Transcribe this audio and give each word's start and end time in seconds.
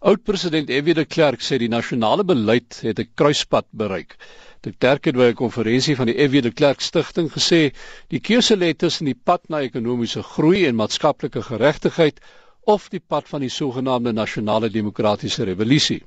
Oud-president 0.00 0.68
F.W. 0.68 0.92
de 0.92 1.04
Klerk 1.06 1.40
sê 1.40 1.56
die 1.56 1.70
nasionale 1.72 2.24
beleid 2.24 2.80
het 2.84 2.98
'n 3.00 3.08
kruispunt 3.14 3.66
bereik. 3.70 4.16
De 4.60 4.72
Klerk 4.78 5.04
het 5.04 5.16
by 5.16 5.28
'n 5.30 5.34
konferensie 5.34 5.96
van 5.96 6.06
die 6.06 6.18
F.W. 6.26 6.42
de 6.42 6.52
Klerk 6.52 6.80
Stichting 6.80 7.30
gesê 7.32 7.72
die 8.08 8.20
keuse 8.20 8.56
lê 8.56 8.74
tussen 8.76 9.06
die 9.06 9.20
pad 9.24 9.48
na 9.48 9.60
ekonomiese 9.60 10.22
groei 10.22 10.66
en 10.66 10.74
maatskaplike 10.74 11.42
geregtigheid 11.42 12.20
of 12.64 12.88
die 12.88 13.00
pad 13.00 13.28
van 13.28 13.40
die 13.40 13.48
sogenaamde 13.48 14.12
nasionale 14.12 14.70
demokratiese 14.70 15.44
revolusie. 15.44 16.02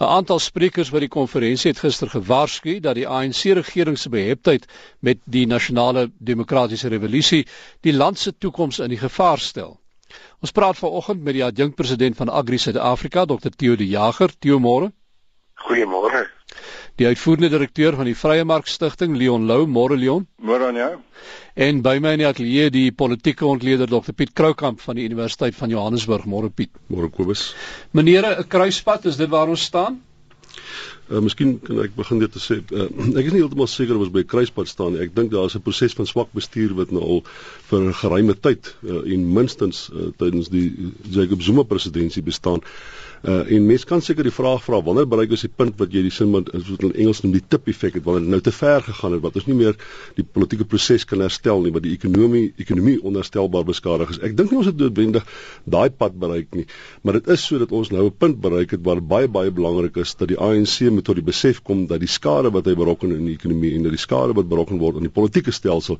'n 0.00 0.04
Aantal 0.04 0.38
sprekers 0.38 0.90
by 0.90 0.98
die 0.98 1.14
konferensie 1.18 1.70
het 1.70 1.78
gister 1.78 2.08
gewaarsku 2.08 2.80
dat 2.80 2.94
die 2.94 3.08
ANC 3.08 3.42
regering 3.54 3.98
se 3.98 4.08
beheptheid 4.08 4.66
met 4.98 5.18
die 5.24 5.46
nasionale 5.46 6.10
demokratiese 6.18 6.88
revolusie 6.88 7.46
die 7.80 7.92
land 7.92 8.18
se 8.18 8.38
toekoms 8.38 8.78
in 8.78 8.98
gevaar 8.98 9.38
stel. 9.38 9.80
Ons 10.40 10.52
praat 10.52 10.78
vanoggend 10.78 11.22
met 11.22 11.34
die 11.34 11.44
adjunkpresident 11.44 12.16
van 12.16 12.28
Agri 12.28 12.58
Suid-Afrika, 12.58 13.24
Dr 13.24 13.50
Theo 13.56 13.76
de 13.76 13.86
Jager. 13.88 14.32
Theo 14.38 14.58
môre. 14.58 14.92
Goeiemôre. 15.66 16.26
Die 16.96 17.06
uitvoerende 17.06 17.48
direkteur 17.52 17.96
van 17.96 18.08
die 18.08 18.16
Vrye 18.16 18.44
Mark 18.44 18.68
Stichting, 18.70 19.16
Leon 19.16 19.44
Lou, 19.48 19.66
môre 19.66 19.96
Leon. 19.96 20.26
Môre 20.40 20.70
aan 20.70 20.78
jou. 20.80 20.92
En 21.66 21.82
by 21.84 21.96
my 22.00 22.14
in 22.16 22.22
die 22.22 22.28
ateljee 22.28 22.70
die 22.72 22.90
politieke 22.92 23.46
ontleder 23.48 23.88
Dr 23.90 24.14
Piet 24.16 24.32
Kroukamp 24.36 24.80
van 24.84 24.96
die 24.96 25.04
Universiteit 25.08 25.56
van 25.56 25.72
Johannesburg. 25.72 26.24
Môre 26.28 26.52
Piet. 26.52 26.72
Môre 26.92 27.10
Kobus. 27.12 27.54
Menere, 27.92 28.36
'n 28.38 28.48
kruispunt, 28.48 29.04
is 29.04 29.16
dit 29.16 29.28
waar 29.28 29.48
ons 29.48 29.62
staan? 29.62 30.02
Uh, 31.06 31.20
miskien 31.22 31.56
kan 31.62 31.78
ek 31.84 31.94
begin 31.94 32.18
dit 32.18 32.32
te 32.32 32.42
sê. 32.42 32.58
Uh, 32.74 32.88
ek 33.20 33.28
is 33.28 33.34
nie 33.34 33.42
heeltemal 33.42 33.68
seker 33.70 33.94
of 33.98 34.06
ons 34.06 34.14
by 34.14 34.24
kruispunt 34.26 34.70
staan 34.70 34.96
nie. 34.96 35.04
Ek 35.06 35.14
dink 35.14 35.30
daar 35.34 35.46
is 35.46 35.54
'n 35.58 35.62
proses 35.62 35.94
van 35.94 36.08
swak 36.10 36.32
bestuur 36.34 36.74
wat 36.78 36.90
nou 36.90 37.02
al 37.02 37.22
vir 37.70 37.80
'n 37.80 37.94
geruime 38.02 38.34
tyd 38.34 38.72
uh, 38.82 39.02
en 39.14 39.26
minstens 39.38 39.86
uh, 39.92 40.10
tydens 40.18 40.50
die 40.50 40.92
Jacob 41.10 41.42
Zuma 41.42 41.62
presidentskap 41.62 42.24
bestaan. 42.26 42.64
Uh, 43.26 43.40
en 43.50 43.64
mens 43.66 43.82
kan 43.82 43.98
seker 44.06 44.22
die 44.22 44.30
vraag 44.30 44.60
vra 44.62 44.78
wanneer 44.86 45.06
bereik 45.10 45.32
ons 45.34 45.42
die 45.42 45.50
punt 45.50 45.74
wat 45.80 45.90
jy 45.90 46.04
die 46.04 46.12
sin 46.14 46.28
wat 46.30 46.46
in 46.54 46.92
Engels 46.92 47.24
noem 47.24 47.32
die 47.34 47.42
tip 47.42 47.66
effek 47.72 47.96
het 47.98 48.04
wanneer 48.06 48.36
nou 48.36 48.38
te 48.38 48.52
ver 48.54 48.84
gegaan 48.86 49.16
het 49.16 49.22
wat 49.24 49.38
ons 49.40 49.48
nie 49.48 49.56
meer 49.58 49.74
die 50.14 50.22
politieke 50.22 50.66
proses 50.70 51.02
kan 51.10 51.24
herstel 51.24 51.64
nie 51.64 51.72
wat 51.74 51.82
die 51.82 51.96
ekonomie 51.96 52.52
ekonomie 52.62 53.00
onherstelbaar 53.02 53.66
beskadig 53.66 54.12
is. 54.14 54.20
Ek 54.22 54.36
dink 54.38 54.52
nie 54.54 54.60
ons 54.60 54.68
het 54.70 54.78
noodwendig 54.78 55.26
daai 55.66 55.90
pad 55.90 56.14
bereik 56.22 56.54
nie, 56.54 56.68
maar 57.02 57.18
dit 57.18 57.32
is 57.34 57.48
sodat 57.48 57.74
ons 57.74 57.90
nou 57.90 58.04
'n 58.06 58.14
punt 58.14 58.38
bereik 58.40 58.76
het 58.76 58.84
waar 58.86 59.02
baie 59.02 59.26
baie 59.26 59.50
belangrik 59.50 59.98
is 60.04 60.14
dat 60.14 60.28
die 60.28 60.38
ANC 60.38 60.86
moet 60.94 61.04
tot 61.10 61.18
die 61.18 61.26
besef 61.26 61.62
kom 61.66 61.88
dat 61.90 61.98
die 61.98 62.12
skade 62.18 62.54
wat 62.54 62.70
hy 62.70 62.76
berokken 62.78 63.10
in 63.10 63.26
die 63.26 63.34
ekonomie 63.34 63.74
en 63.74 63.82
dat 63.82 63.96
die 63.98 64.04
skade 64.06 64.38
wat 64.38 64.48
berokken 64.48 64.78
word 64.78 65.02
aan 65.02 65.10
die 65.10 65.16
politieke 65.18 65.50
stelsel 65.50 65.98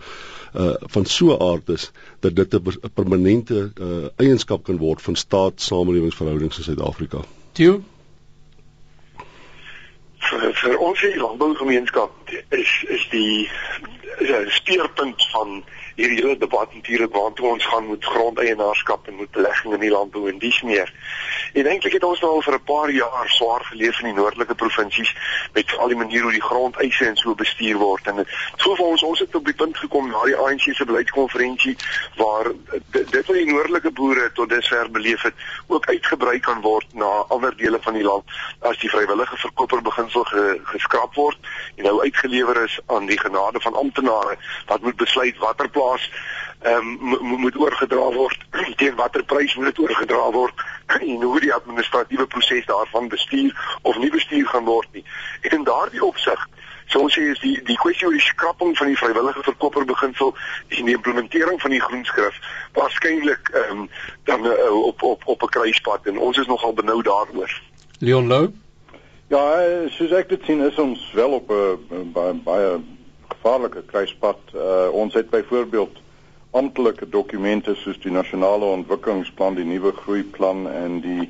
uh 0.54 0.74
van 0.94 1.04
so 1.04 1.34
'n 1.34 1.42
aard 1.42 1.68
is 1.74 1.90
dat 2.20 2.36
dit 2.36 2.54
'n 2.54 2.94
permanente 2.94 3.72
uh 3.80 4.08
eienskap 4.16 4.62
kan 4.64 4.78
word 4.78 5.02
van 5.02 5.16
staat-samelewingsverhoudings 5.16 6.58
in 6.58 6.64
Suid-Afrika. 6.64 7.15
Toe 7.56 7.80
vir, 10.26 10.52
vir 10.60 10.78
ons 10.82 11.00
hier 11.00 11.16
landbougemeenskap 11.20 12.32
is 12.56 12.72
is 12.96 13.06
die 13.12 13.48
is 14.18 14.30
'n 14.30 14.50
speerpunt 14.58 15.28
van 15.32 15.62
hierdie 15.96 16.20
hele 16.20 16.36
debat 16.36 16.74
natuurlik 16.74 17.12
waartoe 17.12 17.46
ons 17.48 17.66
gaan 17.66 17.88
met 17.88 18.04
grondeienaarskap 18.04 19.06
en 19.08 19.16
met 19.16 19.30
belegging 19.30 19.74
in 19.74 19.80
die 19.80 19.90
landbou 19.90 20.28
en 20.28 20.38
dis 20.38 20.60
meer. 20.62 20.92
En 21.56 21.66
eintlik 21.66 21.92
het 21.96 22.04
ons 22.04 22.20
nou 22.20 22.32
al 22.34 22.42
vir 22.42 22.54
'n 22.54 22.64
paar 22.64 22.90
jaar 22.90 23.28
swaar 23.28 23.64
geleef 23.64 24.00
in 24.00 24.12
die 24.12 24.20
noordelike 24.20 24.54
provinsies 24.54 25.14
met 25.52 25.76
al 25.78 25.88
die 25.88 25.96
maniere 25.96 26.22
hoe 26.22 26.32
die 26.32 26.42
grondeise 26.42 27.06
en 27.06 27.16
so 27.16 27.34
bestuur 27.34 27.76
word 27.76 28.06
en 28.06 28.26
so 28.56 28.74
vir 28.74 28.84
ons 28.84 29.02
ons 29.02 29.18
het 29.18 29.34
op 29.34 29.44
die 29.44 29.54
punt 29.54 29.76
gekom 29.76 30.10
na 30.10 30.24
die 30.24 30.36
ANC 30.36 30.60
se 30.60 30.84
beleidskonferensie 30.84 31.76
waar 32.16 32.52
dit 32.90 33.26
wat 33.26 33.36
die 33.36 33.52
noordelike 33.52 33.90
boere 33.90 34.32
tot 34.32 34.48
dusver 34.48 34.90
beleef 34.90 35.22
het 35.22 35.34
ook 35.66 35.88
uitgebrei 35.88 36.38
kan 36.40 36.60
word 36.60 36.86
na 36.94 37.24
ander 37.28 37.56
dele 37.56 37.78
van 37.80 37.94
die 37.94 38.02
land 38.02 38.24
as 38.60 38.78
die 38.78 38.90
vrywillige 38.90 39.36
verkoper 39.36 39.82
beginsel 39.82 40.24
ge, 40.24 40.60
geskraap 40.64 41.14
word 41.14 41.38
en 41.76 41.84
nou 41.84 42.02
uitgelewer 42.02 42.62
is 42.64 42.80
aan 42.86 43.06
die 43.06 43.18
genade 43.18 43.60
van 43.60 43.74
amptenare 43.74 44.36
wat 44.66 44.80
moet 44.80 44.96
besluit 44.96 45.38
watter 45.38 45.68
plaas 45.68 45.85
ehm 46.60 46.88
um, 47.12 47.38
moet 47.42 47.56
oorgedra 47.56 48.10
word 48.14 48.46
teen 48.80 48.94
watter 48.94 49.24
prys 49.24 49.54
moet 49.54 49.70
dit 49.70 49.78
oorgedra 49.78 50.30
word 50.30 50.66
en 51.12 51.22
hoe 51.22 51.40
die 51.40 51.54
administratiewe 51.54 52.26
proses 52.26 52.66
daarvan 52.66 53.08
bestuur 53.08 53.78
of 53.82 53.98
nie 53.98 54.10
bestuur 54.10 54.46
gaan 54.46 54.64
word 54.64 54.88
nie. 54.92 55.04
En 55.40 55.50
in 55.50 55.64
daardie 55.64 56.04
opsig 56.04 56.48
So 56.86 57.02
ons 57.02 57.16
sê 57.16 57.24
is 57.32 57.40
die 57.42 57.56
die 57.66 57.76
kwessie 57.82 58.06
oor 58.06 58.14
die 58.14 58.22
skrapping 58.22 58.76
van 58.78 58.90
die 58.92 58.98
vrywillige 58.98 59.42
verkoper 59.42 59.86
beginsel 59.88 60.36
en 60.68 60.86
die 60.86 60.94
implementering 60.94 61.58
van 61.62 61.74
die 61.74 61.82
groenskrif 61.82 62.38
waarskynlik 62.78 63.50
ehm 63.54 63.80
um, 63.86 63.88
dan 64.30 64.46
uh, 64.46 64.70
op 64.90 65.02
op 65.02 65.26
op 65.26 65.42
'n 65.42 65.54
kruispunt 65.56 66.06
en 66.06 66.18
ons 66.18 66.38
is 66.38 66.46
nogal 66.46 66.72
benou 66.72 67.02
daaroor. 67.02 67.60
Leon 67.98 68.26
Lou 68.26 68.52
Ja, 69.28 69.42
soos 69.90 70.12
ek 70.14 70.28
dit 70.28 70.44
sien 70.46 70.60
is 70.62 70.78
ons 70.78 71.12
wel 71.12 71.30
op 71.30 71.50
'n 71.50 72.12
baie 72.14 72.34
baie 72.34 72.78
gevaarlike 73.36 73.84
kruispunt. 73.86 74.52
Uh, 74.54 74.88
ons 74.92 75.14
het 75.14 75.30
byvoorbeeld 75.30 76.02
amptelike 76.56 77.08
dokumente 77.08 77.74
soos 77.74 77.98
die 78.00 78.12
nasionale 78.12 78.64
ontwikkelingsplan, 78.64 79.58
die 79.58 79.66
nuwe 79.68 79.92
groeiplan 79.92 80.64
en 80.70 81.00
die 81.04 81.28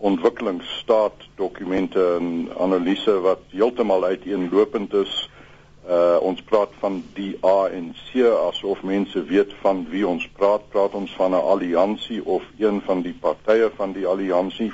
ontwikkelingsstaat 0.00 1.26
dokumente 1.36 2.04
en 2.16 2.48
analise 2.58 3.18
wat 3.24 3.42
heeltemal 3.52 4.04
uiteenlopend 4.04 4.94
is. 4.94 5.16
Uh 5.88 6.16
ons 6.22 6.42
praat 6.46 6.72
van 6.78 7.00
die 7.16 7.32
ANC 7.40 8.14
asof 8.20 8.82
mense 8.86 9.22
weet 9.26 9.52
van 9.64 9.82
wie 9.90 10.06
ons 10.06 10.28
praat. 10.38 10.68
Praat 10.70 10.94
ons 10.94 11.12
van 11.18 11.34
'n 11.34 11.44
alliansie 11.52 12.24
of 12.24 12.44
een 12.58 12.80
van 12.86 13.02
die 13.02 13.16
partye 13.20 13.70
van 13.76 13.92
die 13.92 14.06
alliansie? 14.06 14.72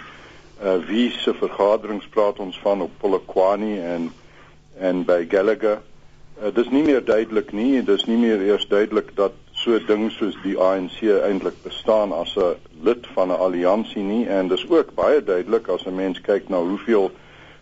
Uh 0.62 0.76
wie 0.86 1.10
se 1.10 1.34
vergaderings 1.34 2.06
praat 2.06 2.38
ons 2.38 2.58
van 2.58 2.82
op 2.82 2.90
Polokwane 2.98 3.80
en 3.80 4.12
en 4.78 5.04
by 5.04 5.26
Gallagher? 5.28 5.80
Uh, 6.36 6.50
dis 6.52 6.68
nie 6.68 6.82
meer 6.84 7.04
duidelik 7.04 7.52
nie. 7.56 7.82
Dis 7.82 8.04
nie 8.04 8.18
meer 8.20 8.42
eers 8.44 8.66
duidelik 8.68 9.14
dat 9.16 9.32
so 9.56 9.78
ding 9.88 10.10
soos 10.12 10.36
die 10.42 10.56
ANC 10.60 10.98
eintlik 11.08 11.56
bestaan 11.64 12.12
as 12.12 12.36
'n 12.36 12.56
lid 12.84 13.06
van 13.14 13.32
'n 13.32 13.40
alliansie 13.46 14.02
nie 14.02 14.26
en 14.28 14.48
dis 14.48 14.68
ook 14.68 14.94
baie 14.94 15.22
duidelik 15.24 15.68
as 15.68 15.86
'n 15.86 15.96
mens 15.96 16.20
kyk 16.20 16.48
na 16.48 16.60
hoeveel 16.60 17.10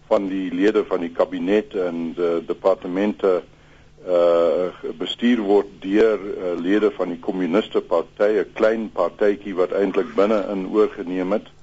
van 0.09 0.29
die 0.29 0.51
lede 0.51 0.85
van 0.85 1.01
die 1.01 1.13
kabinet 1.13 1.75
en 1.75 2.13
die 2.15 2.45
departemente 2.47 3.43
uh 4.09 4.69
bestuur 4.99 5.41
word 5.41 5.69
deur 5.81 6.19
uh, 6.21 6.61
lede 6.61 6.91
van 6.91 7.09
die 7.09 7.21
kommuniste 7.21 7.81
party, 7.81 8.43
'n 8.43 8.53
klein 8.53 8.91
partytjie 8.93 9.55
wat 9.55 9.73
eintlik 9.73 10.15
binne 10.15 10.45
in 10.53 10.69
oorgeneem 10.69 11.33
het 11.33 11.54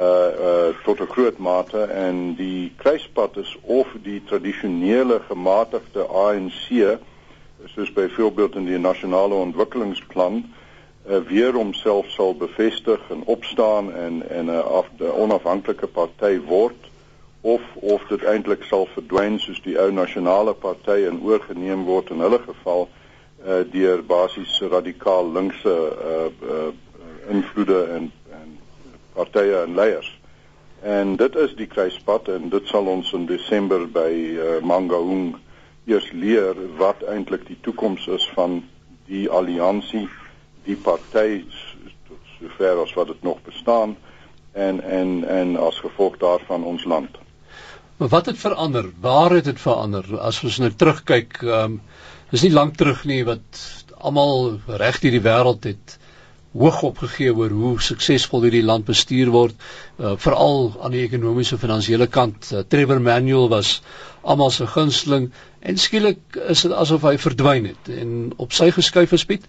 uh 0.00 0.30
uh 0.48 0.74
tot 0.84 1.00
'n 1.00 1.06
groot 1.06 1.38
mate. 1.38 1.82
En 1.82 2.34
die 2.34 2.72
kruispunt 2.76 3.36
is 3.36 3.56
of 3.62 3.86
die 4.02 4.22
tradisionele 4.24 5.20
gematigde 5.28 6.06
ANC 6.06 6.98
soos 7.64 7.92
byvoorbeeld 7.92 8.54
in 8.54 8.64
die 8.64 8.78
nasionale 8.78 9.34
ontwikkelingsplan 9.34 10.44
uh, 11.08 11.16
weer 11.28 11.52
homself 11.52 12.10
sal 12.10 12.36
bevestig 12.36 13.00
en 13.10 13.22
opstaan 13.24 13.92
en 13.92 14.28
en 14.28 14.46
'n 14.46 14.62
onafhanklike 15.00 15.86
party 15.86 16.40
word 16.40 16.90
of 17.40 17.60
of 17.74 18.02
dit 18.08 18.24
eintlik 18.24 18.62
sal 18.62 18.86
verdwyn 18.94 19.38
soos 19.38 19.60
die 19.62 19.78
ou 19.80 19.92
nasionale 19.92 20.54
party 20.54 21.04
en 21.08 21.20
oorgeneem 21.22 21.84
word 21.84 22.10
in 22.10 22.20
hulle 22.24 22.40
geval 22.46 22.88
uh, 23.46 23.60
deur 23.72 24.04
basies 24.04 24.60
radikaal 24.70 25.32
linkse 25.32 25.74
uh, 26.12 26.30
uh, 26.54 26.70
invloede 27.28 27.82
en 27.96 28.12
partye 29.14 29.62
en 29.62 29.74
leiers. 29.74 30.10
En 30.84 31.16
dit 31.16 31.36
is 31.36 31.54
die 31.56 31.66
kruispunt 31.66 32.28
en 32.28 32.50
dit 32.52 32.68
sal 32.68 32.88
ons 32.92 33.12
in 33.16 33.24
Desember 33.26 33.86
by 33.88 34.10
uh, 34.12 34.58
Mangaung 34.60 35.34
eers 35.88 36.10
leer 36.12 36.58
wat 36.80 37.02
eintlik 37.08 37.46
die 37.48 37.58
toekoms 37.64 38.06
is 38.12 38.24
van 38.36 38.62
die 39.08 39.24
alliansie, 39.28 40.06
die 40.64 40.76
party 40.76 41.44
tot 42.08 42.30
sover 42.38 42.82
as 42.84 42.92
wat 42.96 43.12
dit 43.12 43.22
nog 43.24 43.40
bestaan 43.44 43.96
en 44.52 44.80
en 44.80 45.24
en 45.24 45.56
as 45.56 45.80
gevolg 45.80 46.16
daarvan 46.22 46.64
ons 46.64 46.84
land. 46.84 47.20
Maar 47.96 48.08
wat 48.08 48.26
het 48.26 48.38
verander? 48.38 48.90
Waar 49.00 49.30
het 49.30 49.44
dit 49.44 49.60
verander? 49.60 50.06
As 50.18 50.42
ons 50.44 50.58
nou 50.58 50.70
terugkyk, 50.70 51.42
um, 51.42 51.80
dis 52.30 52.42
nie 52.42 52.52
lank 52.52 52.76
terug 52.76 53.04
nie 53.04 53.22
wat 53.24 53.60
almal 53.98 54.58
reg 54.66 55.00
hierdie 55.00 55.22
wêreld 55.24 55.64
het 55.68 55.98
hoog 56.54 56.82
opgegee 56.86 57.34
oor 57.34 57.50
hoe 57.50 57.74
suksesvol 57.82 58.46
hierdie 58.46 58.64
land 58.64 58.86
bestuur 58.86 59.32
word, 59.34 59.54
uh, 59.98 60.14
veral 60.22 60.70
aan 60.80 60.94
die 60.94 61.02
ekonomiese 61.02 61.58
finansiële 61.58 62.06
kant. 62.06 62.50
Uh, 62.52 62.62
Trevor 62.68 63.00
Manuel 63.02 63.48
was 63.50 63.80
almal 64.24 64.50
se 64.54 64.66
gunsteling 64.66 65.28
en 65.60 65.78
skielik 65.80 66.38
is 66.48 66.62
dit 66.64 66.72
asof 66.72 67.04
hy 67.08 67.14
verdwyn 67.20 67.66
het 67.70 67.90
en 67.92 68.32
op 68.40 68.52
sy 68.56 68.70
geskuif 68.76 69.12
gespied. 69.12 69.44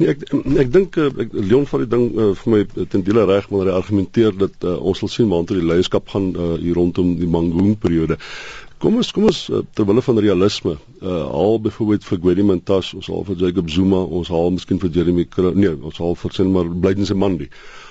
Nee, 0.00 0.14
ek 0.14 0.26
ek 0.64 0.72
dink 0.74 0.98
uh, 1.00 1.10
Leon 1.32 1.68
van 1.70 1.84
die 1.84 1.90
ding 1.94 2.06
uh, 2.12 2.30
vir 2.42 2.54
my 2.54 2.62
ten 2.92 3.04
dele 3.06 3.26
reg 3.30 3.48
maar 3.52 3.70
hy 3.70 3.76
argumenteer 3.76 4.36
dat 4.40 4.66
uh, 4.66 4.76
ons 4.80 5.00
sal 5.04 5.12
sien 5.12 5.30
waar 5.30 5.46
toe 5.48 5.60
die 5.60 5.68
leierskap 5.70 6.10
gaan 6.12 6.32
uh, 6.34 6.54
hier 6.60 6.80
rondom 6.80 7.14
die 7.20 7.30
Mangoon 7.30 7.76
periode. 7.80 8.18
Kom 8.80 8.96
ons 8.96 9.10
kom 9.12 9.26
ons 9.28 9.38
uh, 9.52 9.58
ter 9.76 9.84
wille 9.84 10.02
van 10.06 10.18
realisme, 10.24 10.72
uh 11.04 11.16
haal 11.34 11.58
byvoorbeeld 11.60 12.06
vir 12.08 12.20
Gwedi 12.24 12.44
Mantas, 12.48 12.94
ons 12.96 13.10
haal 13.12 13.26
vir 13.28 13.36
Jacob 13.42 13.68
Zuma, 13.68 14.00
ons 14.18 14.30
haal 14.32 14.54
miskien 14.54 14.80
vir 14.80 14.94
Jeremy 14.94 15.26
Kro 15.28 15.50
nee, 15.52 15.74
ons 15.90 16.00
haal 16.00 16.16
vir 16.16 16.32
sin 16.32 16.52
maar 16.54 16.70
Blyden 16.84 17.08
se 17.08 17.14
Mandi. 17.14 17.50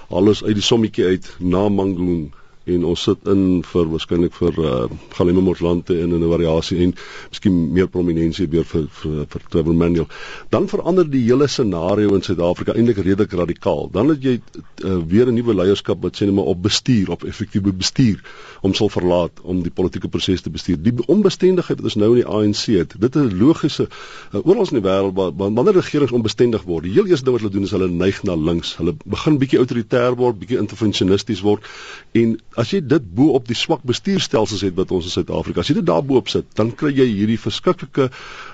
Alles 0.10 0.42
uit 0.42 0.58
die 0.58 0.66
sommetjie 0.66 1.06
uit 1.12 1.30
na 1.40 1.68
Mangoon 1.70 2.32
en 2.76 2.86
ons 2.92 3.04
sit 3.04 3.28
in 3.32 3.62
vir 3.66 3.90
waarskynlik 3.92 4.36
vir 4.38 4.60
uh, 4.64 4.88
Galema 5.18 5.42
Motlante 5.42 5.96
in 6.00 6.14
'n 6.14 6.30
variasie 6.30 6.80
en 6.84 6.94
miskien 7.30 7.58
meer 7.74 7.88
prominensie 7.88 8.48
weer 8.48 8.66
vir 8.66 8.88
vir, 9.02 9.26
vir 9.30 9.42
Trevor 9.50 9.74
Manuel. 9.74 10.08
Dan 10.50 10.68
verander 10.68 11.10
die 11.10 11.24
hele 11.24 11.48
scenario 11.48 12.16
in 12.16 12.22
Suid-Afrika 12.22 12.74
eintlik 12.74 12.98
redelik 12.98 13.32
radikaal. 13.32 13.90
Dan 13.92 14.10
het 14.10 14.24
jy 14.24 14.40
uh, 14.40 14.98
weer 15.08 15.28
'n 15.28 15.34
nuwe 15.34 15.54
leierskap 15.54 16.02
wat 16.02 16.16
sê 16.16 16.26
net 16.26 16.36
maar 16.36 16.52
op 16.54 16.62
bestuur, 16.64 17.10
op 17.10 17.24
effektiewe 17.24 17.74
bestuur 17.74 18.24
om 18.62 18.74
sal 18.74 18.90
verlaat 18.90 19.40
om 19.44 19.62
die 19.64 19.72
politieke 19.72 20.08
proses 20.08 20.42
te 20.42 20.50
bestuur. 20.50 20.78
Die 20.82 20.94
onbestendigheid 21.08 21.80
wat 21.80 21.86
ons 21.92 21.96
nou 21.96 22.12
in 22.16 22.22
die 22.24 22.28
ANC 22.28 22.66
het, 22.76 22.96
dit 23.00 23.16
is 23.16 23.22
'n 23.22 23.38
logiese 23.38 23.88
uh, 23.88 24.46
oral 24.46 24.68
in 24.70 24.82
die 24.82 24.88
wêreld 24.90 25.16
wanneer 25.38 25.74
regerings 25.74 26.12
onbestendig 26.12 26.64
word. 26.64 26.84
Die 26.84 26.94
heel 26.94 27.08
eerste 27.08 27.26
ding 27.26 27.34
wat 27.34 27.42
hulle 27.42 27.54
doen 27.54 27.64
is 27.64 27.72
hulle 27.72 27.90
neig 27.90 28.24
na 28.24 28.36
links. 28.36 28.76
Hulle 28.78 28.96
begin 29.06 29.38
bietjie 29.38 29.60
autoritair 29.60 30.16
word, 30.16 30.40
bietjie 30.40 30.60
intervensionisties 30.60 31.42
word 31.42 31.66
en 32.12 32.40
as 32.60 32.74
jy 32.74 32.82
dit 32.84 33.06
bo 33.16 33.34
op 33.38 33.48
die 33.48 33.58
swak 33.58 33.86
bestuurstelsels 33.88 34.66
het 34.68 34.76
wat 34.78 34.92
ons 34.96 35.08
in 35.08 35.14
Suid-Afrika, 35.14 35.64
as 35.64 35.72
jy 35.72 35.78
dit 35.80 35.88
daarbo 35.88 36.20
op 36.20 36.32
sit, 36.32 36.50
dan 36.60 36.74
kry 36.76 36.92
jy 36.96 37.08
hierdie 37.08 37.40
verskriklike 37.40 38.10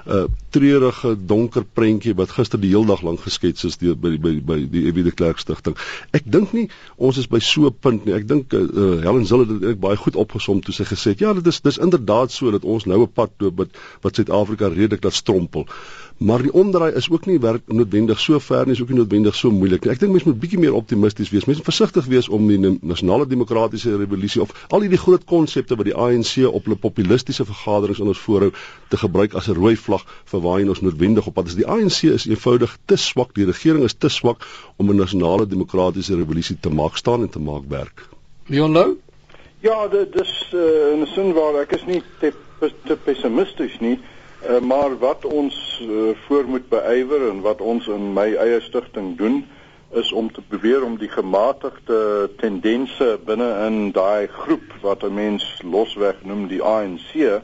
uh 0.06 0.26
treurige 0.56 1.16
donker 1.28 1.66
prentjie 1.74 2.14
wat 2.16 2.32
gister 2.32 2.60
die 2.62 2.70
heel 2.70 2.86
dag 2.86 3.02
lank 3.04 3.20
geskets 3.26 3.66
is 3.68 3.78
deur 3.82 3.98
by 4.00 4.14
by 4.22 4.34
by 4.40 4.58
die 4.72 4.86
Evie 4.88 5.04
de 5.04 5.12
Klerk 5.12 5.42
stigting. 5.42 5.76
Ek 6.16 6.24
dink 6.32 6.54
nie 6.56 6.70
ons 6.96 7.18
is 7.18 7.28
by 7.28 7.42
so 7.44 7.68
'n 7.68 7.76
punt 7.80 8.06
nie. 8.06 8.14
Ek 8.14 8.28
dink 8.28 8.54
uh, 8.54 9.02
Helen 9.04 9.26
Zille 9.26 9.48
het 9.50 9.62
dit 9.62 9.80
baie 9.80 9.98
goed 9.98 10.16
opgesom 10.16 10.62
toe 10.62 10.74
sy 10.74 10.86
gesê 10.86 11.16
het 11.16 11.20
ja, 11.20 11.34
dit 11.34 11.48
is 11.48 11.60
dis 11.62 11.78
inderdaad 11.78 12.32
so 12.32 12.52
dat 12.52 12.64
ons 12.64 12.86
nou 12.86 13.02
'n 13.02 13.12
pad 13.12 13.32
loop 13.40 13.58
wat 13.58 13.70
wat 14.02 14.16
Suid-Afrika 14.16 14.68
redelik 14.68 15.04
laat 15.04 15.14
strompel. 15.14 15.68
Maar 16.18 16.42
die 16.42 16.54
omdraai 16.54 16.94
is 16.96 17.10
ook 17.10 17.26
nie 17.26 17.40
werk 17.40 17.62
noodwendig 17.68 18.20
so 18.20 18.40
ver 18.40 18.66
nie, 18.66 18.74
is 18.74 18.82
ook 18.82 18.90
nie 18.90 18.98
noodwendig 18.98 19.36
so 19.36 19.52
moeilik 19.52 19.84
nie. 19.84 19.92
Ek 19.92 20.00
dink 20.00 20.14
mense 20.14 20.28
moet 20.30 20.40
bietjie 20.40 20.60
meer 20.60 20.74
optimisties 20.74 21.30
wees. 21.30 21.44
Mense 21.44 21.60
moet 21.60 21.68
versigtig 21.68 22.06
wees 22.06 22.30
om 22.30 22.48
die 22.48 22.60
nasionale 22.82 23.28
demokratiese 23.28 23.98
revolusie 23.98 24.42
of 24.42 24.54
al 24.70 24.86
hierdie 24.86 25.02
groot 25.02 25.26
konsepte 25.28 25.76
wat 25.76 25.90
die 25.90 25.96
ANC 25.96 26.38
op 26.48 26.64
hulle 26.64 26.80
populistiese 26.80 27.44
vergaderings 27.46 28.00
in 28.00 28.08
ons 28.08 28.22
voorhou 28.24 28.54
te 28.88 28.98
gebruik 28.98 29.36
as 29.36 29.50
'n 29.50 29.60
rooi 29.60 29.76
vlag 29.96 30.06
vir 30.32 30.42
waarheen 30.42 30.70
ons 30.70 30.82
noodwendig 30.82 31.28
op 31.28 31.34
pad 31.34 31.48
is. 31.48 31.56
Die 31.56 31.68
ANC 31.68 32.04
is 32.10 32.28
eenvoudig 32.28 32.78
te 32.86 32.98
swak, 32.98 33.34
die 33.36 33.46
regering 33.46 33.84
is 33.84 33.94
te 33.94 34.10
swak 34.10 34.44
om 34.78 34.90
'n 34.90 34.96
nasionale 34.96 35.48
demokratiese 35.48 36.16
revolusie 36.16 36.58
te 36.60 36.70
maak 36.70 36.98
staan 36.98 37.22
en 37.22 37.30
te 37.30 37.40
maak 37.40 37.64
werk. 37.70 38.08
Leon 38.48 38.72
Lou? 38.72 38.98
Ja, 39.60 39.88
dit 39.88 40.16
is 40.22 40.52
uh, 40.54 40.94
in 40.94 41.02
'n 41.02 41.08
sin 41.08 41.34
waar 41.34 41.62
ek 41.62 41.72
is 41.72 41.86
nie 41.86 42.04
te, 42.20 42.34
te 42.60 42.96
pessimisties 42.96 43.80
nie, 43.80 44.00
uh, 44.50 44.60
maar 44.60 44.98
wat 45.00 45.26
ons 45.26 45.82
uh, 45.82 46.14
voor 46.28 46.46
moet 46.48 46.70
beywer 46.70 47.30
en 47.30 47.42
wat 47.42 47.62
ons 47.62 47.88
in 47.88 48.14
my 48.14 48.36
eie 48.36 48.62
stigting 48.62 49.18
doen 49.18 49.46
is 49.94 50.12
om 50.12 50.32
te 50.32 50.42
probeer 50.42 50.84
om 50.84 50.98
die 50.98 51.10
gematigde 51.10 52.30
tendense 52.38 53.20
binne 53.26 53.66
in 53.68 53.92
daai 53.92 54.28
groep 54.28 54.74
wat 54.82 55.04
'n 55.04 55.14
mens 55.14 55.62
losweg 55.64 56.16
noem 56.24 56.48
die 56.48 56.62
ANC 56.62 57.42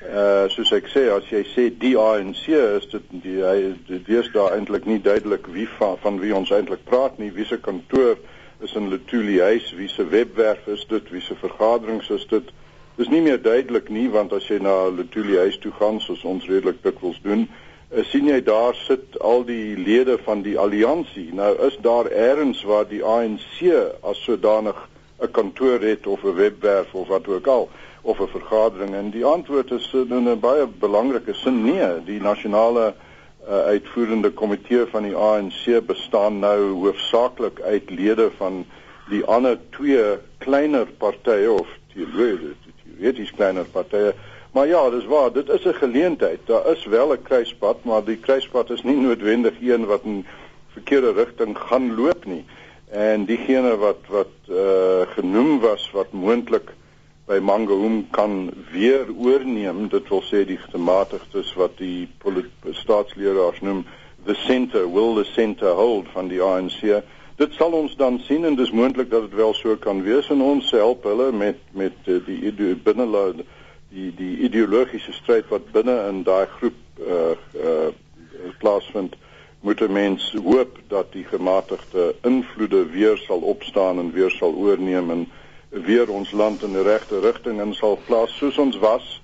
uh 0.00 0.48
soos 0.48 0.72
ek 0.72 0.88
sê 0.88 1.08
as 1.12 1.26
jy 1.28 1.42
sê 1.52 1.68
die 1.76 1.96
ANC 2.00 2.48
is 2.48 2.86
dit 2.92 3.08
die 3.24 3.40
hy 3.44 3.72
dit 3.88 4.06
wees 4.08 4.30
daar 4.32 4.56
eintlik 4.56 4.86
nie 4.88 4.98
duidelik 4.98 5.46
wie 5.52 5.68
van 5.78 5.98
van 6.00 6.20
wie 6.20 6.34
ons 6.34 6.50
eintlik 6.50 6.84
praat 6.84 7.18
nie. 7.18 7.32
Wie 7.36 7.44
se 7.44 7.58
kantoor 7.58 8.16
is 8.64 8.74
in 8.74 8.88
Letuli 8.88 9.40
huis 9.40 9.72
wie 9.76 9.88
se 9.88 10.06
webwerf 10.08 10.66
is 10.68 10.86
dit 10.88 11.10
wie 11.12 11.20
se 11.20 11.34
vergaderings 11.34 12.08
is 12.10 12.26
dit. 12.30 12.48
Dis 12.96 13.08
nie 13.08 13.20
meer 13.20 13.42
duidelik 13.42 13.88
nie 13.88 14.08
want 14.08 14.32
as 14.32 14.48
jy 14.48 14.58
na 14.60 14.88
Letuli 14.88 15.36
huis 15.36 15.60
toe 15.60 15.72
gaan 15.72 16.00
soos 16.00 16.24
ons 16.24 16.48
redelik 16.48 16.80
dikwels 16.82 17.20
doen 17.24 17.48
uh, 17.90 18.04
sien 18.10 18.28
jy 18.30 18.40
daar 18.46 18.76
sit 18.86 19.18
al 19.20 19.44
die 19.44 19.76
lede 19.76 20.16
van 20.24 20.44
die 20.46 20.56
alliansie 20.58 21.28
nou 21.34 21.52
is 21.66 21.76
daar 21.84 22.10
eers 22.10 22.62
waar 22.68 22.88
die 22.88 23.02
ANC 23.04 23.66
as 24.02 24.24
sodanig 24.24 24.76
'n 25.20 25.30
kantoor 25.32 25.80
het 25.80 26.06
of 26.06 26.24
'n 26.24 26.34
webwerf 26.34 26.94
of 26.94 27.08
wat 27.08 27.28
ook 27.28 27.46
al 27.46 27.68
of 28.02 28.20
'n 28.20 28.28
vergadering 28.28 28.94
en 28.94 29.10
die 29.10 29.24
antwoord 29.24 29.70
is 29.70 29.90
in 29.92 30.28
'n 30.28 30.40
baie 30.40 30.66
belangrike 30.66 31.34
sin 31.34 31.64
nee 31.64 32.04
die 32.04 32.20
nasionale 32.20 32.94
uh, 33.48 33.58
uitvoerende 33.74 34.30
komitee 34.30 34.86
van 34.86 35.02
die 35.02 35.16
ANC 35.16 35.86
bestaan 35.86 36.38
nou 36.38 36.70
hoofsaaklik 36.70 37.60
uit 37.60 37.90
lede 37.90 38.30
van 38.36 38.64
die 39.08 39.24
ander 39.24 39.58
twee 39.70 40.18
kleiner 40.38 40.86
partye 40.98 41.50
of 41.52 41.68
teoreties 41.92 43.32
kleiner 43.34 43.64
partye. 43.64 44.14
Maar 44.52 44.66
ja, 44.66 44.90
dis 44.90 45.06
waar, 45.06 45.32
dit 45.32 45.48
is 45.48 45.64
'n 45.64 45.74
geleentheid. 45.74 46.38
Daar 46.44 46.66
is 46.66 46.84
wel 46.84 47.12
'n 47.12 47.22
kruispunt, 47.22 47.84
maar 47.84 48.04
die 48.04 48.16
kruispunt 48.16 48.70
is 48.70 48.82
nie 48.82 48.96
noodwendig 48.96 49.54
een 49.60 49.86
wat 49.86 50.02
in 50.04 50.26
verkeerde 50.72 51.12
rigting 51.12 51.58
gaan 51.58 51.94
loop 51.94 52.24
nie. 52.24 52.44
En 52.90 53.24
diegene 53.24 53.76
wat 53.76 54.02
wat 54.08 54.34
uh 54.48 55.00
genoem 55.06 55.60
was 55.60 55.90
wat 55.90 56.12
moontlik 56.12 56.74
by 57.30 57.38
Mangaung 57.38 58.10
kan 58.10 58.50
weer 58.72 59.06
oorneem, 59.14 59.84
dit 59.88 60.08
wil 60.10 60.22
sê 60.26 60.42
die 60.48 60.58
gematigdes 60.58 61.52
wat 61.54 61.76
die 61.78 62.08
staatsleerders 62.74 63.60
noem 63.62 63.84
the 64.26 64.34
center 64.34 64.88
will 64.90 65.14
the 65.14 65.24
center 65.24 65.76
hold 65.78 66.10
van 66.12 66.28
die 66.28 66.42
ANC. 66.42 66.82
Dit 67.38 67.54
sal 67.54 67.72
ons 67.72 67.94
dan 67.96 68.18
sien 68.26 68.44
en 68.44 68.58
dis 68.58 68.74
moontlik 68.74 69.12
dat 69.14 69.28
dit 69.28 69.38
wel 69.38 69.54
so 69.54 69.76
kan 69.78 70.02
wees 70.02 70.28
en 70.34 70.42
ons 70.42 70.74
help 70.74 71.06
hulle 71.06 71.30
met 71.32 71.62
met 71.72 72.10
uh, 72.10 72.18
die 72.26 72.74
binne 72.84 73.06
die 73.94 74.10
die 74.18 74.34
ideologiese 74.50 75.14
stryd 75.22 75.48
wat 75.54 75.70
binne 75.72 75.96
in 76.10 76.24
daai 76.26 76.46
groep 76.58 76.82
uh 76.98 77.34
uh 77.54 77.90
plaasvind 78.58 79.14
moet 79.60 79.80
'n 79.80 79.92
mens 79.92 80.32
hoop 80.44 80.78
dat 80.88 81.12
die 81.12 81.24
gematigde 81.24 82.14
invloede 82.22 82.86
weer 82.90 83.16
sal 83.16 83.38
opstaan 83.38 83.98
en 83.98 84.12
weer 84.12 84.30
sal 84.30 84.54
oorneem 84.54 85.10
en 85.10 85.28
weer 85.70 86.10
ons 86.10 86.32
land 86.32 86.62
in 86.62 86.72
die 86.72 86.82
regte 86.82 87.20
rigting 87.20 87.60
in 87.62 87.74
sal 87.74 87.98
plaas 88.06 88.36
soos 88.38 88.58
ons 88.58 88.78
was 88.82 89.20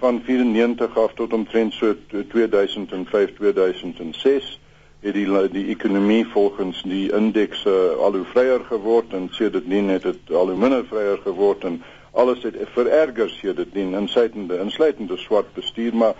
van 0.00 0.22
94 0.24 0.96
af 0.98 1.12
tot 1.14 1.32
omtrent 1.32 1.74
so 1.74 1.94
2005 2.28 3.34
2006 3.36 4.58
het 5.02 5.14
die 5.14 5.48
die 5.50 5.66
ekonomie 5.74 6.26
volgens 6.26 6.82
die 6.82 7.12
indekse 7.12 7.74
al 8.00 8.16
hoe 8.16 8.24
vryer 8.24 8.64
geword 8.64 9.12
en 9.12 9.28
sedert 9.30 9.66
nie 9.66 9.82
net 9.82 10.02
het 10.02 10.30
al 10.30 10.48
hoe 10.48 10.56
minder 10.56 10.84
vryer 10.86 11.18
geword 11.24 11.64
en 11.64 11.82
alles 12.12 12.42
het 12.42 12.56
vererger 12.72 13.30
sedert 13.30 13.74
nie 13.74 13.92
insluitende 13.96 14.58
insluitende 14.58 15.16
swart 15.16 15.52
bestuur 15.54 15.94
maar 15.94 16.14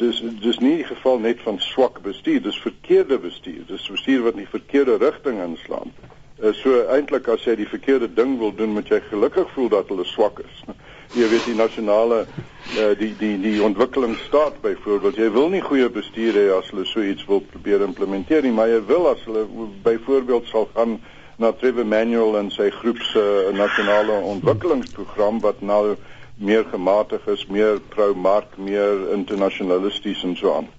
dis 0.00 0.22
dis 0.40 0.58
nie 0.58 0.76
die 0.76 0.88
geval 0.88 1.18
net 1.18 1.40
van 1.44 1.58
swak 1.58 2.00
bestuur 2.02 2.42
dis 2.42 2.60
verkeerde 2.60 3.18
bestuur 3.18 3.64
dis 3.66 3.88
bestuur 3.90 4.22
wat 4.22 4.38
in 4.38 4.46
die 4.46 4.52
verkeerde 4.56 4.96
rigting 4.96 5.42
inslaan 5.42 5.92
so 6.40 6.82
eintlik 6.90 7.28
as 7.30 7.44
jy 7.46 7.54
die 7.60 7.68
verkeerde 7.68 8.08
ding 8.10 8.38
wil 8.38 8.54
doen, 8.54 8.74
moet 8.74 8.88
jy 8.90 9.00
gelukkig 9.10 9.50
voel 9.54 9.68
dat 9.70 9.88
hulle 9.92 10.04
swak 10.04 10.40
is. 10.42 10.62
Jy 11.14 11.28
weet 11.30 11.44
die 11.46 11.54
nasionale 11.54 12.24
uh, 12.24 12.94
die 12.98 13.12
die 13.20 13.36
die 13.38 13.58
ontwikkelingsstaat 13.62 14.56
byvoorbeeld, 14.64 15.18
jy 15.20 15.28
wil 15.30 15.52
nie 15.52 15.60
goeie 15.62 15.86
bestuur 15.92 16.34
hê 16.34 16.48
as 16.56 16.72
hulle 16.72 16.86
so 16.90 17.04
iets 17.04 17.22
wil 17.28 17.44
probeer 17.52 17.84
implementeer 17.86 18.42
nie, 18.42 18.50
maar 18.56 18.72
jy 18.72 18.80
wil 18.88 19.06
as 19.12 19.22
hulle 19.28 19.44
byvoorbeeld 19.84 20.48
sal 20.50 20.66
gaan 20.72 20.96
na 21.38 21.52
Trevor 21.52 21.86
Manuel 21.86 22.38
en 22.40 22.50
sy 22.50 22.66
groep 22.80 22.98
se 23.12 23.22
uh, 23.22 23.52
nasionale 23.54 24.16
ontwikkelingsprogram 24.32 25.38
wat 25.44 25.62
nou 25.62 25.94
meer 26.42 26.64
gematig 26.72 27.28
is, 27.30 27.46
meer 27.46 27.78
pro-mark, 27.94 28.56
meer 28.58 29.12
internasionalisties 29.14 30.24
en 30.26 30.34
so 30.40 30.56
aan. 30.56 30.72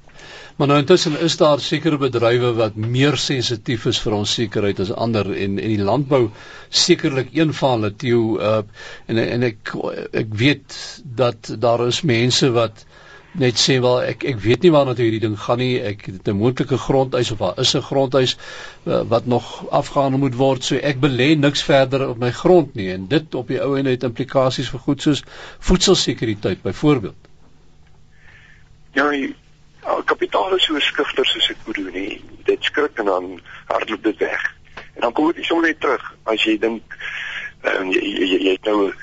Maar 0.55 0.67
nou 0.67 0.79
intussen 0.79 1.19
is 1.19 1.37
daar 1.37 1.59
sekere 1.59 1.97
bedrywe 1.99 2.53
wat 2.55 2.75
meer 2.75 3.17
sensitief 3.19 3.85
is 3.91 3.99
vir 3.99 4.13
ons 4.15 4.35
sekerheid 4.37 4.79
as 4.79 4.91
ander 4.91 5.27
en 5.33 5.57
en 5.59 5.73
die 5.73 5.83
landbou 5.83 6.29
sekerlik 6.69 7.33
een 7.35 7.51
van 7.53 7.75
hulle 7.75 7.95
Theo 8.03 8.21
uh, 8.39 8.61
en 9.11 9.19
en 9.23 9.43
ek 9.49 9.73
ek 10.23 10.37
weet 10.43 10.77
dat 11.03 11.51
daar 11.59 11.87
is 11.87 12.01
mense 12.07 12.51
wat 12.55 12.85
net 13.35 13.59
sê 13.59 13.77
wel 13.83 13.99
ek 14.13 14.23
ek 14.31 14.39
weet 14.43 14.63
nie 14.63 14.71
waarna 14.71 14.95
toe 14.95 15.05
hierdie 15.05 15.23
ding 15.25 15.35
gaan 15.39 15.59
nie. 15.59 15.81
Ek 15.83 16.05
het 16.07 16.27
'n 16.31 16.37
moontlike 16.39 16.77
grondhuis 16.77 17.31
of 17.31 17.39
daar 17.43 17.59
is 17.59 17.75
'n 17.75 17.81
grondhuis 17.81 18.37
uh, 18.87 19.01
wat 19.11 19.25
nog 19.25 19.69
afgehandel 19.69 20.19
moet 20.19 20.35
word. 20.35 20.63
So 20.63 20.75
ek 20.75 21.01
belê 21.03 21.35
niks 21.37 21.63
verder 21.63 22.07
op 22.07 22.17
my 22.17 22.31
grond 22.31 22.75
nie. 22.75 22.91
En 22.93 23.07
dit 23.07 23.35
op 23.35 23.47
die 23.47 23.61
ou 23.61 23.77
en 23.77 23.85
het 23.85 24.03
implikasies 24.03 24.69
vir 24.69 24.79
goed 24.79 25.01
soos 25.01 25.23
voedselsekuriteit 25.59 26.61
byvoorbeeld. 26.61 27.19
Ja, 28.93 29.11
Ja, 29.85 30.01
kapitaal 30.05 30.55
is 30.55 30.63
so 30.65 30.79
skugter 30.79 31.25
soos 31.29 31.51
ek 31.53 31.59
bedoel 31.65 31.91
nie. 31.93 32.13
Dit 32.47 32.63
skrik 32.65 32.97
en 33.01 33.05
dan 33.05 33.25
hardloop 33.69 34.03
dit 34.03 34.17
weg. 34.17 34.45
En 34.95 35.01
dan 35.05 35.11
kom 35.13 35.31
dit 35.31 35.45
sommer 35.45 35.67
net 35.67 35.79
terug 35.79 36.05
as 36.23 36.41
jy 36.43 36.55
dink 36.57 36.95
um, 37.69 37.91
jy, 37.93 38.01
jy, 38.01 38.29
jy, 38.31 38.39
jy 38.47 38.53
het 38.55 38.65
nou 38.65 38.87
'n 38.87 38.95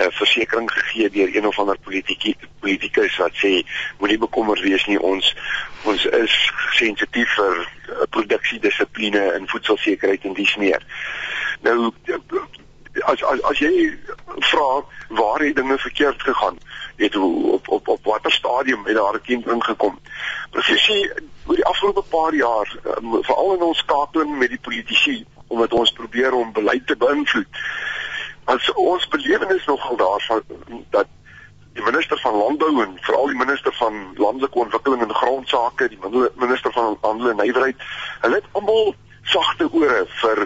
uh, 0.00 0.08
versekering 0.16 0.70
gegee 0.72 1.10
deur 1.12 1.36
een 1.36 1.46
of 1.46 1.58
ander 1.58 1.76
politieke 1.84 2.48
politikus 2.64 3.16
wat 3.20 3.36
sê 3.36 3.52
moenie 4.00 4.18
bekommerd 4.24 4.64
wees 4.64 4.86
nie 4.88 5.00
ons 5.00 5.34
ons 5.84 6.06
is 6.22 6.36
sensitief 6.80 7.36
vir 7.36 7.60
uh, 7.60 8.08
produksiedissipline 8.16 9.24
en 9.36 9.50
voedselsekerheid 9.52 10.24
en 10.24 10.38
dis 10.40 10.56
meer. 10.56 10.80
Nou 11.60 11.92
as 13.04 13.20
as 13.34 13.44
as 13.52 13.60
jy 13.60 13.92
vra 14.48 14.80
waar 15.08 15.44
het 15.44 15.56
dinge 15.60 15.78
verkeerd 15.78 16.22
gegaan 16.22 16.56
hoe 16.96 17.52
op 17.52 17.68
op 17.68 17.88
op 17.88 18.04
watter 18.04 18.32
stadium 18.32 18.84
het 18.84 18.96
daar 18.96 19.14
'n 19.14 19.20
kind 19.22 19.46
ingekom. 19.46 19.98
Presies 20.50 20.90
oor 21.46 21.54
die 21.54 21.64
afgelope 21.64 22.02
paar 22.02 22.34
jaar 22.34 22.76
veral 23.20 23.54
in 23.54 23.62
ons 23.62 23.78
skakeling 23.78 24.38
met 24.38 24.48
die 24.48 24.60
politici 24.60 25.26
omdat 25.46 25.72
ons 25.72 25.92
probeer 25.92 26.32
om 26.32 26.52
beleid 26.52 26.86
te 26.86 26.96
beïnvloed 26.96 27.48
As 28.44 28.72
ons 28.74 29.08
belewenis 29.08 29.64
nogal 29.64 29.96
daarvan 29.96 30.42
dat 30.90 31.06
die 31.72 31.82
minister 31.82 32.18
van 32.20 32.34
landbou 32.34 32.82
en 32.82 32.96
veral 33.00 33.26
die 33.26 33.38
minister 33.38 33.72
van 33.72 33.94
landelike 34.14 34.58
ontwikkeling 34.58 35.02
en 35.02 35.14
grondsake, 35.14 35.88
die 35.88 35.98
minister 36.34 36.72
van 36.72 36.98
handel 37.00 37.30
en 37.30 37.36
nywerheid, 37.36 37.76
hulle 38.20 38.34
het 38.34 38.50
almal 38.52 38.94
sagte 39.22 39.68
ore 39.70 40.02
vir 40.20 40.42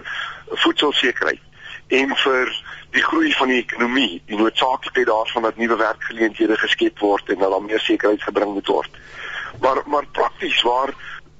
voedselsekerheid 0.50 1.40
en 1.88 2.12
vir 2.16 2.52
die 2.96 3.04
groei 3.04 3.32
van 3.36 3.50
die 3.52 3.60
ekonomie, 3.60 4.22
die 4.30 4.38
noodsaaklikheid 4.40 5.08
daarvan 5.08 5.44
dat 5.44 5.58
nuwe 5.60 5.76
werkgeleenthede 5.76 6.56
geskep 6.56 7.00
word 7.04 7.28
en 7.32 7.42
dat 7.42 7.52
daar 7.52 7.64
meer 7.64 7.82
sekerheid 7.84 8.22
gebring 8.24 8.54
moet 8.56 8.70
word. 8.72 9.00
Maar 9.60 9.82
maar 9.92 10.06
prakties 10.18 10.62
waar 10.64 10.94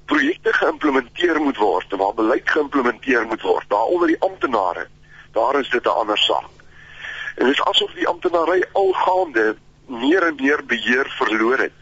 projekte 0.05 0.53
geïmplementeer 0.53 1.39
moet 1.41 1.57
word, 1.57 1.95
waar 2.01 2.13
beleid 2.13 2.49
geïmplementeer 2.49 3.25
moet 3.25 3.41
word, 3.41 3.69
daar 3.69 3.89
onder 3.93 4.13
die 4.13 4.21
amptenare, 4.27 4.87
daar 5.33 5.59
is 5.59 5.69
dit 5.69 5.85
'n 5.85 5.99
ander 6.03 6.17
saak. 6.17 6.51
En 7.35 7.45
dit 7.45 7.53
is 7.53 7.63
asof 7.63 7.91
die 7.93 8.07
amptenary 8.07 8.63
algaande 8.73 9.55
meer 9.87 10.27
en 10.27 10.35
meer 10.35 10.65
beheer 10.65 11.09
verloor 11.17 11.57
het 11.57 11.73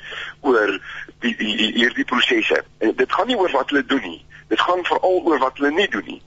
oor 0.41 0.79
die 1.19 1.35
die, 1.35 1.55
die 1.57 1.71
hierdie 1.73 2.05
prosesse. 2.05 2.63
En 2.77 2.95
dit 2.95 3.13
gaan 3.13 3.27
nie 3.27 3.37
oor 3.37 3.51
wat 3.51 3.69
hulle 3.69 3.85
doen 3.85 4.01
nie. 4.01 4.25
Dit 4.47 4.61
gaan 4.61 4.85
veral 4.85 5.21
oor 5.23 5.39
wat 5.39 5.57
hulle 5.57 5.71
nie 5.71 5.89
doen 5.89 6.05
nie. 6.05 6.21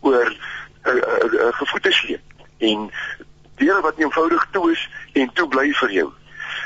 Oor 0.00 0.28
'n 0.28 0.88
uh, 0.88 0.94
uh, 0.94 1.24
uh, 1.24 1.32
uh, 1.32 1.52
gevoete 1.52 1.92
sleep 1.92 2.32
en 2.62 2.90
deure 3.56 3.80
wat 3.80 3.98
eenvoudig 3.98 4.46
toe 4.50 4.70
is 4.72 4.88
en 5.12 5.32
toe 5.32 5.48
bly 5.48 5.72
vir 5.72 5.92
jou. 5.92 6.10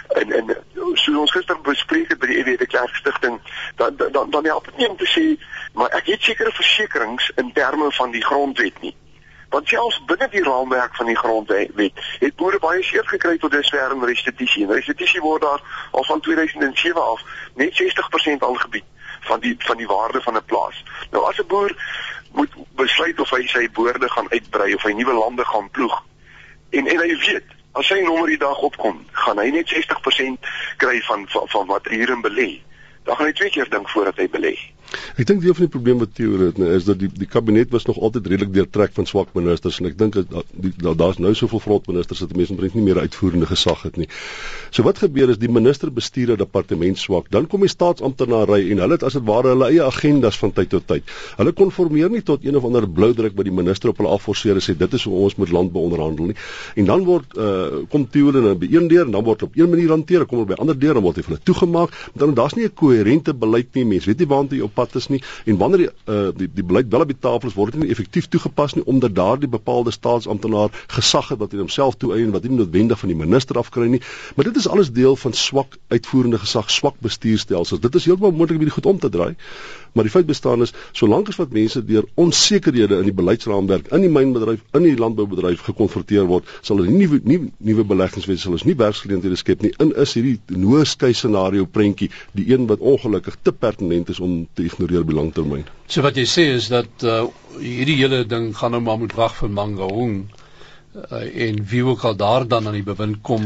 En 0.08 0.32
en 0.32 0.52
so 0.94 1.18
ons 1.20 1.32
gister 1.32 1.60
bespreek 1.60 2.12
het 2.12 2.20
by 2.22 2.28
die 2.30 2.38
EWD 2.42 2.66
Kerk 2.66 2.94
Stichting, 3.00 3.40
dan 3.76 3.96
dan 3.96 4.30
dan 4.30 4.44
help 4.44 4.64
dit 4.64 4.76
nie 4.76 4.88
om 4.88 4.96
te 4.96 5.08
sê 5.10 5.24
maar 5.74 5.92
ek 5.98 6.06
het 6.12 6.22
sekere 6.22 6.52
versekerings 6.52 7.32
in 7.42 7.52
terme 7.52 7.90
van 7.92 8.10
die 8.10 8.24
grondwet 8.24 8.80
nie. 8.80 8.94
Want 9.50 9.68
selfs 9.68 10.02
binne 10.06 10.28
die 10.30 10.42
raamwerk 10.42 10.96
van 10.96 11.06
die 11.06 11.16
grondwet 11.16 11.70
het 12.18 12.36
boere 12.36 12.58
baie 12.58 12.82
seer 12.82 13.06
gekry 13.06 13.38
tot 13.38 13.52
dusver 13.52 13.94
in 13.94 14.04
restituisie. 14.04 14.64
En 14.64 14.72
restituisie 14.72 15.20
word 15.20 15.42
daar 15.42 15.88
al 15.90 16.04
van 16.04 16.20
2007 16.20 17.02
af 17.02 17.22
net 17.54 17.82
60% 17.82 18.46
aangebied 18.50 18.84
van 19.26 19.40
die 19.40 19.54
van 19.58 19.76
die 19.76 19.86
waarde 19.86 20.22
van 20.22 20.36
'n 20.36 20.44
plaas. 20.44 20.84
Nou 21.10 21.24
as 21.28 21.38
'n 21.40 21.46
boer 21.46 21.72
moet 22.32 22.52
besluit 22.76 23.20
of 23.20 23.30
hy 23.30 23.46
sy 23.46 23.68
boorde 23.70 24.08
gaan 24.08 24.30
uitbrei 24.30 24.74
of 24.74 24.82
hy 24.82 24.92
nuwe 24.92 25.12
lande 25.12 25.44
gaan 25.44 25.70
ploeg. 25.70 26.02
En 26.70 26.86
en 26.86 26.98
hy 26.98 27.16
weet, 27.18 27.44
as 27.72 27.86
sy 27.86 28.00
nommer 28.00 28.28
die 28.28 28.40
dag 28.40 28.58
opkom, 28.58 29.04
gaan 29.12 29.38
hy 29.38 29.50
net 29.50 29.68
60% 29.68 30.48
kry 30.76 31.00
van 31.08 31.28
van, 31.28 31.48
van 31.48 31.66
wat 31.66 31.88
hy 31.88 32.00
hierin 32.00 32.22
belê. 32.24 32.62
Dan 33.04 33.16
gaan 33.16 33.26
hy 33.26 33.32
twee 33.32 33.50
keer 33.50 33.70
dink 33.70 33.88
voordat 33.88 34.16
hy 34.16 34.28
belê. 34.28 34.56
Ek 35.16 35.26
dink 35.26 35.40
deel 35.42 35.54
van 35.56 35.66
die 35.66 35.72
probleem 35.72 35.98
wat 36.02 36.12
Theo 36.14 36.38
het, 36.40 36.58
nee, 36.60 36.74
is 36.76 36.84
dat 36.86 36.98
die 37.00 37.08
die 37.08 37.26
kabinet 37.26 37.70
was 37.74 37.86
nog 37.88 37.98
altyd 37.98 38.26
redelik 38.30 38.52
deurtrek 38.54 38.92
van 38.96 39.06
swak 39.08 39.32
ministers 39.34 39.80
en 39.80 39.88
ek 39.90 39.96
dink 39.98 40.14
dat 40.14 40.28
daar's 40.76 41.18
da, 41.18 41.24
nou 41.24 41.32
soveel 41.34 41.62
frontministers 41.64 42.22
dat 42.22 42.34
mense 42.36 42.54
omtrent 42.54 42.76
nie 42.76 42.84
meer 42.86 43.00
uitvoerende 43.02 43.48
gesag 43.50 43.82
het 43.88 43.96
nie. 44.00 44.08
So 44.70 44.84
wat 44.86 45.00
gebeur 45.02 45.32
is 45.32 45.40
die 45.42 45.50
minister 45.50 45.90
bestuur 45.92 46.34
'n 46.34 46.38
departement 46.42 46.98
swak, 46.98 47.30
dan 47.30 47.46
kom 47.46 47.64
die 47.64 47.72
staatsamptenare 47.72 48.60
en 48.70 48.82
hulle 48.84 48.98
het 48.98 49.02
as 49.02 49.16
dit 49.18 49.24
ware 49.24 49.54
hulle 49.54 49.70
eie 49.70 49.82
agendas 49.82 50.38
van 50.38 50.52
tyd 50.52 50.70
tot 50.70 50.86
tyd. 50.86 51.02
Hulle 51.36 51.52
konformeer 51.52 52.10
nie 52.10 52.22
tot 52.22 52.44
een 52.44 52.56
of 52.56 52.64
ander 52.64 52.88
blou 52.88 53.12
druk 53.14 53.36
wat 53.36 53.44
die 53.44 53.54
minister 53.54 53.90
op 53.90 53.98
hulle 53.98 54.12
afforceer 54.12 54.54
en 54.54 54.64
sê 54.64 54.76
dit 54.76 54.92
is 54.92 55.04
hoe 55.04 55.14
ons 55.14 55.36
moet 55.36 55.50
land 55.50 55.72
beonderhandel 55.72 56.26
nie. 56.26 56.36
En 56.76 56.84
dan 56.84 57.04
word 57.04 57.36
uh, 57.36 57.82
kom 57.88 58.06
Theo 58.10 58.32
hulle 58.32 58.54
by 58.54 58.68
een 58.70 58.88
deur 58.88 59.06
en 59.06 59.12
dan 59.12 59.24
word 59.24 59.42
op 59.42 59.56
een 59.56 59.70
manier 59.70 59.88
hanteer, 59.88 60.26
kom 60.26 60.38
hulle 60.38 60.54
by 60.54 60.60
ander 60.60 60.78
deur 60.78 60.96
en 60.96 61.02
word 61.02 61.16
hy 61.16 61.22
vir 61.22 61.34
hulle 61.34 61.44
toegemaak. 61.44 61.90
Dan 62.14 62.34
daar's 62.34 62.54
nie 62.54 62.66
'n 62.66 62.74
koherente 62.74 63.34
beleid 63.34 63.74
nie, 63.74 63.84
mense. 63.84 64.06
Weet 64.06 64.20
jy 64.20 64.26
waantoe 64.26 64.58
jy 64.58 64.64
op 64.64 64.75
pad 64.76 64.94
is 65.00 65.08
nie. 65.12 65.22
En 65.44 65.58
wanneer 65.60 65.84
die 65.84 65.88
uh, 66.14 66.30
die, 66.36 66.48
die 66.58 66.64
beleid 66.64 66.90
wel 66.92 67.04
op 67.06 67.12
die 67.12 67.18
tafel 67.26 67.50
is 67.50 67.56
word 67.58 67.76
dit 67.76 67.84
nie 67.84 67.90
effektief 67.94 68.28
toegepas 68.32 68.76
nie 68.76 68.84
omdat 68.84 69.16
daardie 69.16 69.50
bepaalde 69.50 69.94
staatsamptenaar 69.94 70.74
gesag 70.98 71.32
het 71.32 71.42
wat 71.42 71.54
hy 71.54 71.62
homself 71.62 71.98
toeëien 72.02 72.34
wat 72.36 72.46
nie 72.46 72.58
noodwendig 72.60 73.00
van 73.02 73.12
die 73.12 73.18
minister 73.18 73.58
afkry 73.60 73.88
nie. 73.96 74.02
Maar 74.36 74.50
dit 74.50 74.62
is 74.62 74.68
alles 74.68 74.92
deel 74.92 75.16
van 75.16 75.36
swak 75.36 75.78
uitvoerende 75.88 76.40
gesag 76.42 76.70
swak 76.70 77.00
bestuurstelsels. 77.04 77.80
Dit 77.80 77.94
is 78.00 78.08
heeltemal 78.08 78.36
moontlik 78.36 78.60
om 78.60 78.68
dit 78.68 78.78
goed 78.78 78.92
om 78.92 79.02
te 79.02 79.12
draai 79.12 79.34
maar 79.96 80.08
die 80.08 80.12
feit 80.12 80.28
bestaan 80.28 80.62
is 80.66 80.74
solank 80.92 81.32
as 81.32 81.40
wat 81.40 81.54
mense 81.56 81.82
deur 81.88 82.06
onsekerhede 82.20 83.00
in 83.00 83.08
die 83.08 83.16
beleidsraamwerk 83.16 83.88
in 83.96 84.04
die 84.04 84.12
mynbedryf 84.12 84.62
in 84.76 84.86
die 84.86 84.96
landboubedryf 85.00 85.64
gekonfronteer 85.70 86.28
word 86.28 86.48
sal 86.60 86.82
hulle 86.82 86.92
nie 86.92 87.20
nie 87.24 87.40
nuwe 87.70 87.86
beleggings 87.88 88.28
wees 88.30 88.44
sal 88.44 88.56
ons 88.56 88.66
nie 88.68 88.76
werksgeleenthede 88.78 89.38
skep 89.40 89.64
nie. 89.64 89.72
In 89.82 89.92
is 90.04 90.14
hierdie 90.16 90.60
nooskei 90.62 91.12
scenario 91.16 91.66
prentjie 91.78 92.10
die 92.38 92.48
een 92.52 92.68
wat 92.70 92.84
ongelukkig 92.92 93.38
te 93.42 93.52
pertinent 93.52 94.12
is 94.12 94.20
om 94.20 94.38
te 94.54 94.66
ignoreer 94.66 95.04
op 95.04 95.12
die 95.12 95.18
langtermyn. 95.18 95.66
So 95.88 96.04
wat 96.06 96.18
jy 96.20 96.26
sê 96.30 96.48
is 96.56 96.70
dat 96.72 97.06
uh, 97.06 97.24
hierdie 97.60 97.98
hele 98.02 98.24
ding 98.28 98.52
gaan 98.56 98.76
nou 98.76 98.82
maar 98.84 99.00
moet 99.02 99.16
wag 99.18 99.36
vir 99.40 99.52
Mangaung 99.52 100.18
uh, 100.96 101.48
en 101.48 101.64
wie 101.68 101.84
ook 101.84 102.02
al 102.02 102.16
daar 102.16 102.46
dan 102.48 102.66
aan 102.66 102.72
die 102.72 102.82
bewind 102.82 103.20
kom 103.22 103.42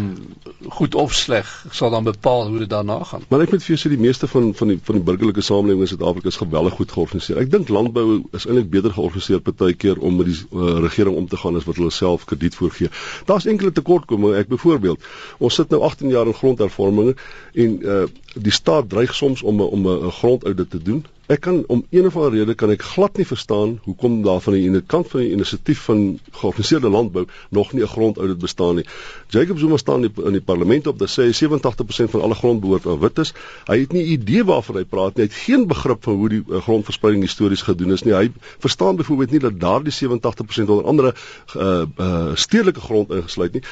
goed 0.69 0.95
of 0.95 1.15
sleg 1.15 1.49
sal 1.71 1.91
dan 1.91 2.05
bepaal 2.05 2.49
hoe 2.49 2.59
dit 2.59 2.71
daarna 2.71 3.05
gaan. 3.05 3.23
Maar 3.29 3.45
ek 3.45 3.55
moet 3.55 3.65
vir 3.65 3.75
jou 3.75 3.81
sê 3.83 3.93
die 3.93 4.01
meeste 4.01 4.29
van 4.31 4.55
van 4.55 4.73
die 4.73 4.79
van 4.83 4.99
die 4.99 5.05
burgerlike 5.05 5.45
samelewing 5.45 5.85
in 5.87 5.93
Suid-Afrika 5.93 6.29
is 6.29 6.41
geweldig 6.41 6.79
goed 6.79 6.93
georganiseer. 6.93 7.41
Ek 7.43 7.51
dink 7.51 7.69
landbou 7.69 8.07
is 8.37 8.47
eintlik 8.47 8.71
beter 8.71 8.95
georganiseer 8.97 9.43
partykeer 9.45 9.99
om 9.99 10.17
met 10.21 10.31
die 10.31 10.39
uh, 10.39 10.79
regering 10.87 11.17
om 11.17 11.29
te 11.29 11.41
gaan 11.43 11.57
as 11.57 11.69
wat 11.69 11.81
hulle 11.81 11.95
self 11.95 12.25
krediet 12.31 12.55
voorgee. 12.55 12.91
Daar's 13.31 13.49
enkele 13.51 13.73
tekortkominge. 13.73 14.39
Ek 14.41 14.51
byvoorbeeld, 14.53 15.07
ons 15.39 15.55
sit 15.55 15.71
nou 15.71 15.83
18 15.87 16.15
jaar 16.15 16.31
in 16.31 16.37
grondhervorming 16.37 17.15
en 17.55 17.79
uh, 17.83 18.03
die 18.35 18.55
staat 18.55 18.89
dreig 18.91 19.15
soms 19.15 19.43
om 19.43 19.61
om 19.61 19.89
'n 19.89 20.13
grondaudit 20.21 20.71
te 20.71 20.83
doen 20.83 21.05
Ek 21.31 21.45
kan 21.47 21.61
om 21.71 21.85
een 21.91 22.07
of 22.07 22.17
ander 22.17 22.33
rede 22.35 22.55
kan 22.59 22.73
ek 22.75 22.83
glad 22.83 23.19
nie 23.21 23.25
verstaan 23.27 23.77
hoekom 23.85 24.17
daar 24.25 24.41
van 24.43 24.57
die 24.57 24.65
ene 24.67 24.81
kant 24.83 25.07
van 25.13 25.21
die 25.23 25.31
inisiatief 25.31 25.85
van 25.87 26.01
georganiseerde 26.41 26.91
landbou 26.91 27.23
nog 27.55 27.71
nie 27.73 27.85
'n 27.85 27.93
grondaudit 27.93 28.39
bestaan 28.39 28.75
nie. 28.75 28.85
Jacob 29.29 29.59
Zuma 29.59 29.77
staan 29.77 30.03
in 30.03 30.11
die, 30.11 30.25
in 30.25 30.33
die 30.33 30.41
parlement 30.41 30.87
op 30.87 30.99
dat 30.99 31.11
sê 31.11 31.29
87% 31.31 32.11
van 32.11 32.21
alle 32.21 32.35
grond 32.35 32.61
behoort 32.61 32.87
aan 32.87 32.99
wites. 32.99 33.33
Hy 33.67 33.79
het 33.79 33.93
nie 33.93 34.05
idee 34.05 34.45
waarvan 34.45 34.77
hy 34.77 34.85
praat 34.85 35.17
nie. 35.17 35.25
Hy 35.25 35.29
het 35.31 35.39
geen 35.47 35.67
begrip 35.67 36.03
van 36.03 36.15
hoe 36.15 36.29
die 36.29 36.43
uh, 36.49 36.63
grondverspreiding 36.63 37.23
histories 37.23 37.63
gedoen 37.63 37.93
is 37.93 38.03
nie. 38.03 38.15
Hy 38.15 38.33
verstaan 38.59 38.97
byvoorbeeld 38.97 39.31
nie 39.31 39.41
dat 39.41 39.61
daardie 39.61 39.93
87% 39.93 40.67
onder 40.67 40.85
andere 40.85 41.15
uh, 41.57 41.83
uh, 41.99 42.35
stedelike 42.35 42.81
grond 42.81 43.11
ingesluit 43.11 43.53
nie. 43.53 43.63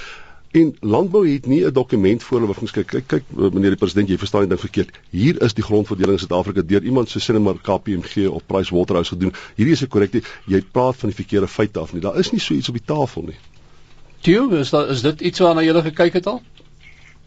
En 0.50 0.76
landbou 0.80 1.28
het 1.32 1.46
nie 1.46 1.64
'n 1.64 1.72
dokument 1.72 2.22
voor 2.22 2.36
hulle 2.36 2.52
wat 2.52 2.60
ons 2.60 2.70
kyk 2.70 2.86
kyk 2.86 3.06
kyk 3.06 3.22
meneer 3.30 3.70
die 3.70 3.76
president 3.76 4.08
jy 4.08 4.18
verstaan 4.18 4.40
dit 4.40 4.48
ding 4.48 4.60
verkeerd. 4.60 4.90
Hier 5.10 5.42
is 5.42 5.54
die 5.54 5.64
grondverdeling 5.64 6.12
in 6.12 6.18
Suid-Afrika 6.18 6.62
deur 6.62 6.82
iemand 6.82 7.08
so 7.08 7.18
sinne 7.18 7.40
maar 7.40 7.60
KPMG 7.62 8.28
of 8.28 8.46
Pricewaterhouse 8.46 9.14
gedoen. 9.14 9.32
Hierdie 9.54 9.74
is 9.74 9.82
'n 9.82 9.88
korrekte 9.88 10.22
jy 10.46 10.62
praat 10.72 10.96
van 10.96 11.08
die 11.08 11.16
verkeerde 11.16 11.48
feite 11.48 11.78
af 11.78 11.92
nie. 11.92 12.00
Daar 12.00 12.18
is 12.18 12.30
nie 12.30 12.40
so 12.40 12.54
iets 12.54 12.68
op 12.68 12.74
die 12.74 12.84
tafel 12.84 13.22
nie. 13.22 13.36
Tio, 14.20 14.48
is 14.48 14.70
daar 14.70 14.88
is 14.88 15.02
dit 15.02 15.20
iets 15.20 15.38
waarna 15.38 15.60
jy 15.62 15.82
gekyk 15.82 16.12
het 16.12 16.26
al? 16.26 16.42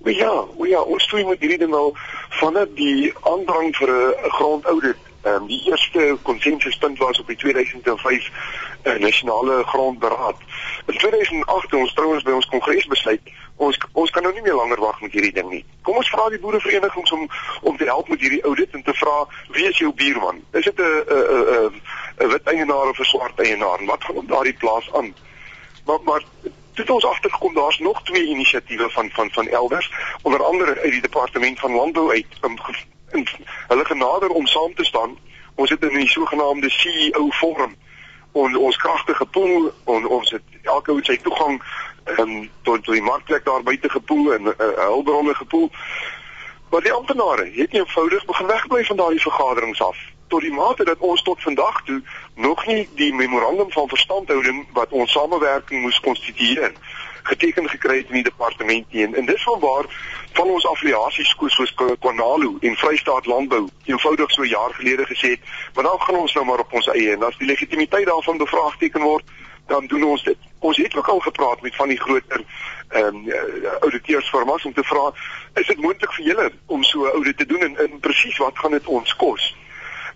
O 0.03 0.09
ja, 0.09 0.45
o 0.57 0.65
ja, 0.65 0.81
ons 0.81 1.07
toe 1.07 1.23
moet 1.23 1.39
hierdie 1.39 1.57
ding 1.57 1.73
al 1.73 1.93
vanaf 2.29 2.67
die 2.75 3.13
aandrang 3.21 3.75
vir 3.75 3.89
'n 3.89 4.29
grondaudit 4.29 4.97
Ehm 5.21 5.41
um, 5.41 5.47
die 5.47 5.61
eerste 5.69 6.17
konsensuspunt 6.21 6.97
was 6.97 7.19
op 7.19 7.27
die 7.27 7.35
2005 7.35 8.29
uh, 8.83 8.95
nasionale 8.95 9.63
grondberaad. 9.63 10.35
In 10.85 10.97
2008 10.97 11.73
ons 11.73 11.93
trouens 11.93 12.23
by 12.23 12.31
ons 12.31 12.45
kongres 12.45 12.87
besluit 12.87 13.33
ons 13.61 13.77
ons 13.93 14.13
kan 14.13 14.23
nou 14.25 14.31
nie 14.33 14.43
meer 14.45 14.57
langer 14.57 14.79
wag 14.81 15.01
met 15.01 15.13
hierdie 15.15 15.33
ding 15.35 15.49
nie. 15.49 15.61
Kom 15.85 15.99
ons 16.01 16.09
vra 16.13 16.27
die 16.33 16.39
boereverenigings 16.41 17.11
om 17.17 17.27
om 17.61 17.77
te 17.77 17.89
help 17.89 18.09
met 18.09 18.23
hierdie 18.23 18.41
audit 18.49 18.77
en 18.77 18.85
te 18.87 18.95
vra 19.01 19.17
wie 19.57 19.67
is 19.69 19.81
jou 19.83 19.91
buurman? 20.03 20.41
Is 20.57 20.65
dit 20.69 20.79
'n 20.79 21.03
'n 21.17 21.81
'n 22.25 22.31
wit 22.33 22.47
eienaar 22.53 22.89
of 22.89 22.99
'n 22.99 23.11
swart 23.13 23.39
eienaar? 23.39 23.85
Wat 23.85 24.03
gaan 24.03 24.21
op 24.23 24.27
daardie 24.27 24.57
plaas 24.63 24.89
aan? 24.93 25.13
Maar 25.85 26.01
maar 26.03 26.23
Dit 26.73 26.89
ons 26.89 27.05
agtergekom 27.05 27.53
daar's 27.53 27.79
nog 27.79 28.03
twee 28.03 28.25
inisiatiewe 28.25 28.89
van 28.89 29.09
van 29.09 29.29
van 29.31 29.47
elders 29.47 29.91
onder 30.21 30.43
andere 30.43 30.79
uit 30.79 30.91
die 30.91 31.01
departement 31.01 31.59
van 31.59 31.71
landbou 31.71 32.11
uit 32.11 32.25
um, 32.41 32.57
en 33.09 33.25
hulle 33.67 33.85
genader 33.85 34.29
om 34.29 34.47
saam 34.47 34.73
te 34.75 34.83
staan. 34.83 35.17
Ons 35.55 35.69
het 35.69 35.81
in 35.83 35.97
die 35.97 36.09
sogenaamde 36.09 36.69
CEO 36.69 37.29
forum 37.29 37.75
ons 38.31 38.57
ons 38.57 38.77
kragtige 38.77 39.25
pool 39.25 39.71
en 39.85 40.07
ons 40.07 40.31
het 40.31 40.41
elke 40.63 40.91
ou 40.91 41.03
sy 41.03 41.17
toegang 41.23 41.59
um, 42.17 42.49
tot 42.63 42.83
tot 42.83 42.93
die 42.95 43.03
markplek 43.03 43.45
daar 43.45 43.63
buite 43.63 43.89
gepoel 43.89 44.33
en 44.33 44.53
uh, 44.53 44.71
hulpbronne 44.77 45.35
gepoel. 45.35 45.69
Maar 46.71 46.81
die 46.81 46.93
amptenare 46.93 47.51
het 47.53 47.73
eenvoudig 47.73 48.25
begin 48.25 48.47
wegbly 48.47 48.85
van 48.85 48.97
daardie 48.97 49.21
vergaderings 49.21 49.81
af 49.81 49.97
tot 50.31 50.41
die 50.41 50.53
mate 50.53 50.83
dat 50.87 51.03
ons 51.03 51.21
tot 51.27 51.41
vandag 51.43 51.81
toe 51.83 52.01
nog 52.35 52.65
nie 52.65 52.89
die 52.95 53.13
memorandum 53.13 53.71
van 53.71 53.87
verstandhouding 53.87 54.63
wat 54.77 54.93
ons 54.95 55.11
samewerking 55.11 55.81
moes 55.81 55.99
konstitueer 55.99 56.71
geteken 57.23 57.69
gekry 57.69 57.97
het 57.97 58.13
in 58.13 58.21
die 58.21 58.29
departement 58.29 58.95
nie 58.95 59.03
en, 59.05 59.15
en 59.15 59.27
dis 59.27 59.43
vanwaar 59.43 59.89
van 60.33 60.49
ons 60.49 60.65
affiliasies 60.67 61.35
soos 61.47 61.73
Kwanalu 61.75 62.57
en 62.61 62.75
Vrystaat 62.75 63.25
Landbou 63.25 63.67
eenvoudig 63.85 64.31
so 64.31 64.45
jaar 64.45 64.73
gelede 64.73 65.05
gesê 65.05 65.35
het 65.35 65.39
maar 65.75 65.83
nou 65.83 65.99
gaan 65.99 66.15
ons 66.15 66.33
nou 66.33 66.45
maar 66.45 66.59
op 66.59 66.73
ons 66.73 66.87
eie. 66.87 67.13
En 67.13 67.23
as 67.23 67.37
die 67.37 67.47
legitimiteit 67.47 68.05
daarvan 68.05 68.37
bevraagteken 68.37 69.01
word 69.01 69.23
dan 69.67 69.87
doen 69.87 70.03
ons 70.03 70.23
dit. 70.23 70.37
Ons 70.59 70.77
het 70.77 70.95
ook 70.95 71.07
al 71.07 71.19
gepraat 71.19 71.61
met 71.61 71.75
van 71.75 71.87
die 71.87 71.99
groter 71.99 72.43
ehm 72.89 73.15
um, 73.15 73.31
auditeursfirmas 73.81 74.65
om 74.65 74.73
te 74.73 74.83
vra 74.83 75.11
is 75.53 75.67
dit 75.67 75.79
moontlik 75.79 76.13
vir 76.13 76.25
julle 76.25 76.51
om 76.65 76.83
so 76.83 77.05
'n 77.05 77.13
audit 77.15 77.37
te 77.37 77.45
doen 77.45 77.61
en, 77.67 77.77
en 77.77 77.99
presies 77.99 78.37
wat 78.37 78.59
gaan 78.59 78.71
dit 78.71 78.87
ons 78.87 79.15
kos 79.15 79.55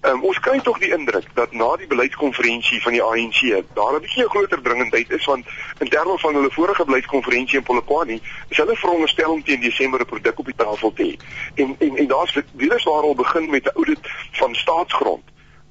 Um, 0.02 0.24
ons 0.24 0.40
kry 0.40 0.60
tog 0.60 0.80
die 0.80 0.92
indruk 0.94 1.28
dat 1.34 1.52
na 1.52 1.76
die 1.76 1.88
beleidskonferensie 1.88 2.82
van 2.82 2.92
die 2.92 3.04
ANC 3.04 3.40
daar 3.74 3.96
'n 3.96 4.02
bietjie 4.02 4.24
'n 4.24 4.30
groter 4.30 4.62
dringendheid 4.62 5.10
is 5.12 5.26
want 5.26 5.46
in 5.80 5.90
terme 5.90 6.20
van 6.20 6.34
hulle 6.34 6.52
vorige 6.52 6.86
beleidskonferensie 6.86 7.58
in 7.58 7.64
Polokwane 7.64 8.20
is 8.50 8.58
hulle 8.58 8.76
veronderstel 8.76 9.32
om 9.32 9.44
teen 9.44 9.62
Desember 9.62 10.00
'n 10.00 10.06
produk 10.06 10.40
op 10.40 10.46
die 10.46 10.56
tafel 10.58 10.94
te 10.94 11.04
hê. 11.04 11.16
En 11.56 11.76
en 11.80 11.98
en 11.98 12.08
daar's 12.08 12.40
weer 12.52 12.74
eens 12.74 12.84
waar 12.84 13.02
al 13.02 13.16
begin 13.16 13.50
met 13.50 13.66
'n 13.66 13.76
audit 13.76 14.00
van 14.32 14.56
staatsgrond 14.56 15.24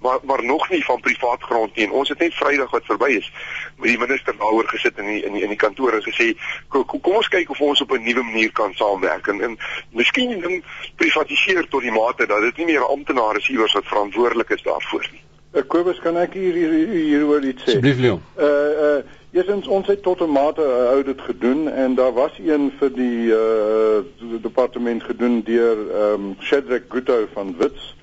maar 0.05 0.19
maar 0.23 0.45
nog 0.45 0.69
nie 0.69 0.85
van 0.85 1.01
privaat 1.01 1.43
grond 1.43 1.77
nie. 1.77 1.91
Ons 1.91 2.09
het 2.09 2.19
net 2.19 2.35
Vrydag 2.35 2.71
wat 2.71 2.85
verby 2.85 3.11
is 3.21 3.33
met 3.77 3.89
die 3.89 3.99
minister 3.99 4.35
daaroor 4.39 4.69
gesit 4.69 4.99
in 4.99 5.07
die 5.07 5.23
in 5.25 5.33
die, 5.33 5.43
in 5.43 5.53
die 5.53 5.59
kantoor 5.59 5.97
en 5.97 6.05
gesê 6.05 6.33
kom, 6.69 6.85
kom 6.87 7.19
ons 7.21 7.29
kyk 7.29 7.51
of 7.51 7.61
ons 7.61 7.81
op 7.81 7.91
'n 7.93 8.05
nuwe 8.05 8.23
manier 8.23 8.53
kan 8.53 8.75
saamwerk 8.75 9.27
en, 9.27 9.41
en 9.41 9.59
miskien 9.91 10.41
dan 10.41 10.63
privatiseer 10.97 11.69
tot 11.69 11.83
die 11.83 11.93
mate 11.93 12.27
dat 12.27 12.41
dit 12.41 12.57
nie 12.57 12.67
meer 12.73 12.87
amptenare 12.87 13.39
is 13.39 13.49
iewers 13.49 13.73
wat 13.73 13.87
verantwoordelik 13.87 14.51
is 14.51 14.63
daarvoor 14.63 15.07
nie. 15.13 15.23
Uh, 15.55 15.63
Kobus 15.67 16.01
kan 16.01 16.17
ek 16.17 16.33
hier 16.35 16.55
hier 16.55 16.89
hieroor 16.89 17.45
iets 17.45 17.63
sê? 17.63 17.77
Asseblief 17.77 17.99
Leon. 17.99 18.23
Uh 18.39 18.47
uh 18.47 19.03
Eerstens 19.35 19.67
ons 19.67 19.87
het 19.87 20.03
tot 20.03 20.21
'n 20.23 20.31
mate 20.31 20.63
'n 20.63 20.87
audit 20.95 21.21
gedoen 21.21 21.69
en 21.69 21.95
daar 21.95 22.13
was 22.13 22.33
een 22.39 22.73
vir 22.79 22.93
die 22.95 23.35
uh 23.35 23.99
departement 24.43 25.03
gedoen 25.03 25.43
deur 25.43 25.79
ehm 25.91 26.15
um, 26.15 26.37
Shedrack 26.41 26.85
Gutto 26.89 27.27
van 27.33 27.57
Wits 27.59 27.95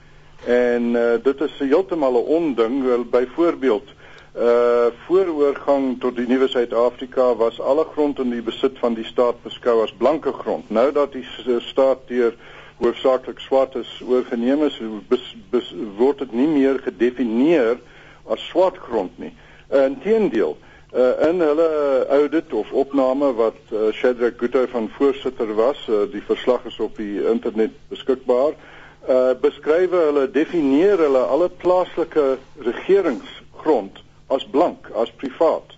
En 0.45 0.83
uh, 0.83 1.13
dit 1.23 1.41
is 1.41 1.51
heeltemal 1.57 2.11
'n 2.11 2.25
onding, 2.25 2.83
wel 2.83 3.03
byvoorbeeld 3.03 3.89
uh 4.35 4.87
voor 5.05 5.27
oorgang 5.27 5.99
tot 5.99 6.15
die 6.15 6.27
nuwe 6.27 6.47
Suid-Afrika 6.47 7.35
was 7.35 7.59
alle 7.59 7.83
grond 7.83 8.19
in 8.19 8.29
die 8.31 8.41
besit 8.41 8.77
van 8.79 8.93
die 8.95 9.03
staat 9.03 9.41
beskou 9.43 9.81
as 9.83 9.91
blanke 9.91 10.31
grond. 10.31 10.69
Nou 10.69 10.91
dat 10.91 11.11
die 11.11 11.25
staat 11.59 12.07
deur 12.07 12.35
hoofsaaklik 12.79 13.39
swart 13.39 13.75
is 13.75 13.89
oorgeneem 14.07 14.63
is, 14.63 14.79
bes, 15.07 15.25
bes, 15.51 15.73
word 15.97 16.23
dit 16.23 16.31
nie 16.33 16.47
meer 16.47 16.79
gedefinieer 16.79 17.81
as 18.31 18.45
swart 18.47 18.79
grond 18.79 19.17
nie. 19.19 19.33
Uh, 19.69 19.83
Inteendeel, 19.89 20.55
uh 20.95 21.27
in 21.27 21.43
hulle 21.43 21.67
audit 22.09 22.53
of 22.53 22.71
opname 22.71 23.33
wat 23.35 23.59
uh, 23.71 23.91
Shadrack 23.91 24.39
Gutto 24.39 24.63
van 24.71 24.87
voorsitter 24.95 25.51
was, 25.55 25.81
uh, 25.89 26.05
die 26.11 26.23
verslag 26.23 26.63
is 26.71 26.79
op 26.79 26.95
die 26.99 27.19
internet 27.19 27.75
beskikbaar 27.91 28.55
uh 29.09 29.33
beskryf 29.41 29.91
hulle 29.91 30.27
definieer 30.31 30.99
hulle 31.01 31.25
alle 31.35 31.49
plaaslike 31.49 32.37
regeringsgrond 32.61 33.99
as 34.31 34.45
blank, 34.47 34.89
as 34.95 35.11
privaat. 35.21 35.77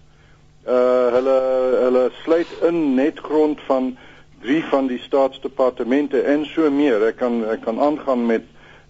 Uh 0.64 1.12
hulle 1.18 1.38
hulle 1.84 2.04
sluit 2.24 2.52
in 2.70 2.94
net 2.96 3.20
grond 3.20 3.62
van 3.68 3.94
drie 4.44 4.64
van 4.72 4.88
die 4.88 5.00
staatsdepartemente 5.04 6.22
en 6.22 6.46
so 6.46 6.70
meer. 6.72 7.04
Ek 7.10 7.18
kan 7.20 7.42
ek 7.52 7.66
kan 7.66 7.80
aangaan 7.80 8.26
met 8.30 8.46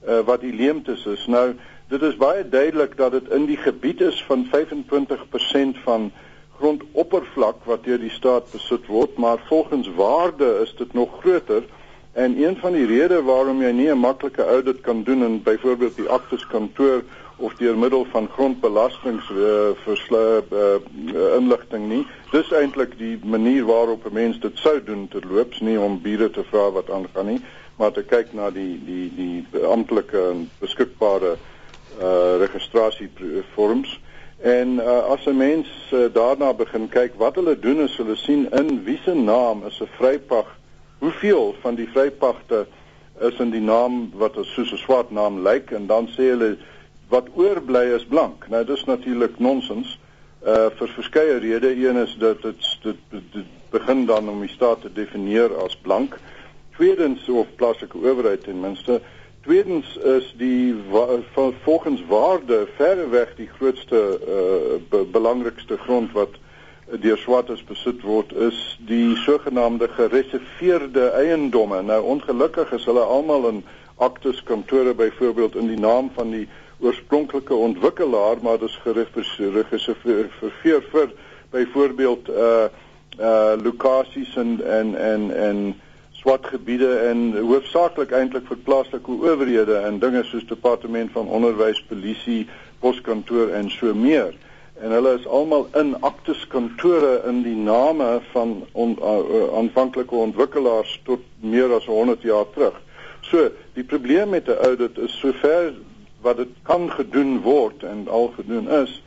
uh 0.08 0.22
wat 0.28 0.44
die 0.46 0.54
leemtes 0.54 1.06
is. 1.10 1.26
Nou 1.28 1.54
dit 1.94 2.02
is 2.02 2.18
baie 2.18 2.44
duidelik 2.50 2.98
dat 2.98 3.12
dit 3.18 3.30
in 3.34 3.46
die 3.46 3.58
gebied 3.58 4.02
is 4.02 4.24
van 4.28 4.48
25% 4.52 5.82
van 5.86 6.12
grondoppervlak 6.58 7.66
wat 7.70 7.84
deur 7.84 8.00
die 8.00 8.14
staat 8.14 8.52
besit 8.54 8.86
word, 8.88 9.18
maar 9.18 9.42
volgens 9.50 9.90
waarde 9.98 10.60
is 10.64 10.74
dit 10.78 10.94
nog 10.94 11.20
groter. 11.22 11.66
En 12.14 12.38
een 12.38 12.58
van 12.62 12.78
die 12.78 12.86
redes 12.86 13.26
waarom 13.26 13.62
jy 13.62 13.72
nie 13.72 13.90
'n 13.90 13.98
maklike 13.98 14.46
audit 14.46 14.82
kan 14.82 15.04
doen 15.04 15.24
in 15.24 15.44
byvoorbeeld 15.44 15.96
die 15.96 16.10
aktes 16.10 16.48
kantoor 16.48 17.02
of 17.44 17.56
deur 17.60 17.78
middel 17.78 18.06
van 18.12 18.30
grondbelastings 18.32 19.30
uh, 19.30 19.74
versla 19.84 20.42
uh, 20.52 20.78
inligting 21.36 21.90
nie, 21.90 22.04
dis 22.32 22.52
eintlik 22.56 22.96
die 22.98 23.18
manier 23.24 23.66
waarop 23.68 24.06
'n 24.08 24.14
mens 24.14 24.40
dit 24.40 24.58
sou 24.58 24.78
doen 24.84 25.08
terloops, 25.08 25.60
nie 25.60 25.80
om 25.80 26.00
bure 26.02 26.30
te 26.30 26.44
vra 26.52 26.72
wat 26.72 26.90
aangaan 26.90 27.26
nie, 27.26 27.42
maar 27.78 27.92
te 27.92 28.04
kyk 28.04 28.34
na 28.34 28.50
die 28.50 28.80
die 28.86 29.12
die 29.16 29.66
amptelike 29.68 30.30
en 30.32 30.50
beskikbare 30.60 31.36
uh 32.02 32.40
registrasievorms. 32.40 34.00
En 34.42 34.80
uh, 34.80 34.98
as 35.14 35.26
'n 35.26 35.38
mens 35.38 35.68
uh, 35.92 36.06
daarna 36.14 36.54
begin 36.54 36.90
kyk, 36.90 37.14
wat 37.18 37.36
hulle 37.36 37.60
doen 37.60 37.80
is 37.82 37.98
hulle 37.98 38.16
sien 38.16 38.48
in 38.52 38.84
wie 38.84 39.00
se 39.04 39.14
naam 39.14 39.66
is 39.68 39.82
'n 39.82 39.90
vrypag 39.98 40.48
hoeveel 41.00 41.56
van 41.62 41.76
die 41.76 41.90
vrypagte 41.92 42.66
is 43.20 43.40
in 43.40 43.52
die 43.52 43.62
naam 43.62 44.12
wat 44.16 44.38
as 44.38 44.54
soos 44.54 44.72
'n 44.72 44.78
swart 44.78 45.12
naam 45.12 45.42
lyk 45.44 45.72
en 45.72 45.88
dan 45.88 46.08
sê 46.08 46.32
hulle 46.34 46.58
wat 47.14 47.30
oorbly 47.38 47.86
is 47.94 48.06
blank. 48.10 48.48
Nou 48.50 48.64
dis 48.66 48.84
natuurlik 48.90 49.40
nonsens. 49.40 49.98
Uh 50.44 50.70
vir 50.78 50.94
verskeie 50.98 51.38
redes. 51.40 51.78
Een 51.80 52.00
is 52.02 52.16
dat 52.20 52.42
dit 52.42 52.70
dit, 52.84 53.02
dit, 53.12 53.52
begin 53.74 54.06
dan 54.06 54.30
om 54.30 54.42
die 54.42 54.52
staat 54.52 54.82
te 54.82 54.92
definieer 54.94 55.54
as 55.64 55.76
blank. 55.82 56.18
Tweedens 56.78 57.30
of 57.30 57.48
plaaslike 57.56 57.98
owerheid 57.98 58.44
ten 58.44 58.60
minste. 58.60 59.02
Tweedens 59.46 59.98
is 59.98 60.34
die 60.38 60.76
van 61.34 61.54
volgens 61.64 62.04
waarde 62.10 62.68
verreweg 62.78 63.36
die 63.36 63.50
grootste 63.58 64.02
uh 64.18 64.80
be, 64.90 65.04
belangrikste 65.12 65.78
grond 65.78 66.12
wat 66.18 66.40
deur 67.04 67.18
swartes 67.18 67.64
besit 67.66 68.02
word 68.04 68.34
is 68.48 68.58
die 68.88 69.16
sogenaamde 69.24 69.88
gereserveerde 69.98 71.10
eiendomme. 71.22 71.82
Nou 71.82 72.02
ongelukkig 72.18 72.74
is 72.78 72.86
hulle 72.90 73.06
almal 73.06 73.48
in 73.50 73.64
aktes 73.96 74.44
kantore 74.44 74.94
byvoorbeeld 74.94 75.56
in 75.56 75.68
die 75.72 75.80
naam 75.80 76.12
van 76.16 76.34
die 76.34 76.48
oorspronklike 76.84 77.56
ontwikkelaar, 77.56 78.42
maar 78.42 78.60
dit 78.60 78.70
is 78.70 78.80
gereserveer 78.84 80.84
vir, 80.92 81.14
byvoorbeeld 81.54 82.30
uh 82.30 82.66
uh 83.20 83.54
lokasies 83.62 84.36
en 84.42 84.58
en 84.66 84.96
en 84.98 85.28
en 85.36 85.58
swart 86.12 86.48
gebiede 86.50 86.96
en 87.10 87.20
hoofsaaklik 87.38 88.12
eintlik 88.12 88.48
vir 88.50 88.58
plaaslike 88.66 89.12
owerhede 89.12 89.76
en 89.86 90.00
dinge 90.00 90.24
soos 90.24 90.48
departement 90.50 91.12
van 91.12 91.28
onderwys, 91.28 91.84
polisie, 91.90 92.48
poskantoor 92.80 93.54
en 93.54 93.70
so 93.70 93.94
meer 93.94 94.34
en 94.82 94.92
hulle 94.92 95.14
is 95.20 95.28
almal 95.28 95.68
in 95.80 95.94
aktes 96.02 96.46
kantore 96.52 97.20
in 97.30 97.44
die 97.46 97.56
name 97.56 98.08
van 98.32 98.56
on, 98.72 98.96
uh, 99.00 99.18
uh, 99.22 99.44
aanvanklike 99.60 100.16
ontwikkelaars 100.16 100.96
tot 101.08 101.22
meer 101.40 101.72
as 101.76 101.86
100 101.86 102.26
jaar 102.26 102.48
terug. 102.56 102.80
So, 103.24 103.50
die 103.78 103.86
probleem 103.88 104.34
met 104.36 104.48
'n 104.48 104.60
audit 104.68 104.98
is 104.98 105.20
sover 105.20 105.74
wat 106.24 106.38
dit 106.38 106.54
kan 106.68 106.90
gedoen 106.92 107.42
word 107.44 107.84
en 107.84 108.08
al 108.08 108.32
gedoen 108.36 108.70
is, 108.70 109.02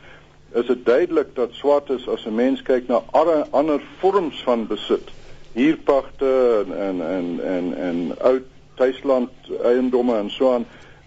is 0.53 0.65
dit 0.65 0.85
duidelik 0.85 1.35
dat 1.35 1.53
swart 1.57 1.89
is 1.89 2.07
as 2.07 2.25
'n 2.25 2.35
mens 2.35 2.61
kyk 2.61 2.87
na 2.87 3.01
alle 3.11 3.45
ander 3.51 3.81
vorms 3.99 4.43
van 4.43 4.67
besit, 4.67 5.09
huurpagte 5.53 6.65
en 6.67 6.75
en 6.77 7.01
en 7.01 7.39
en, 7.43 7.77
en 7.77 8.19
oud 8.19 8.45
tuisland 8.75 9.31
eiendomme 9.63 10.15
en 10.15 10.29
so 10.29 10.53
aan, 10.53 10.65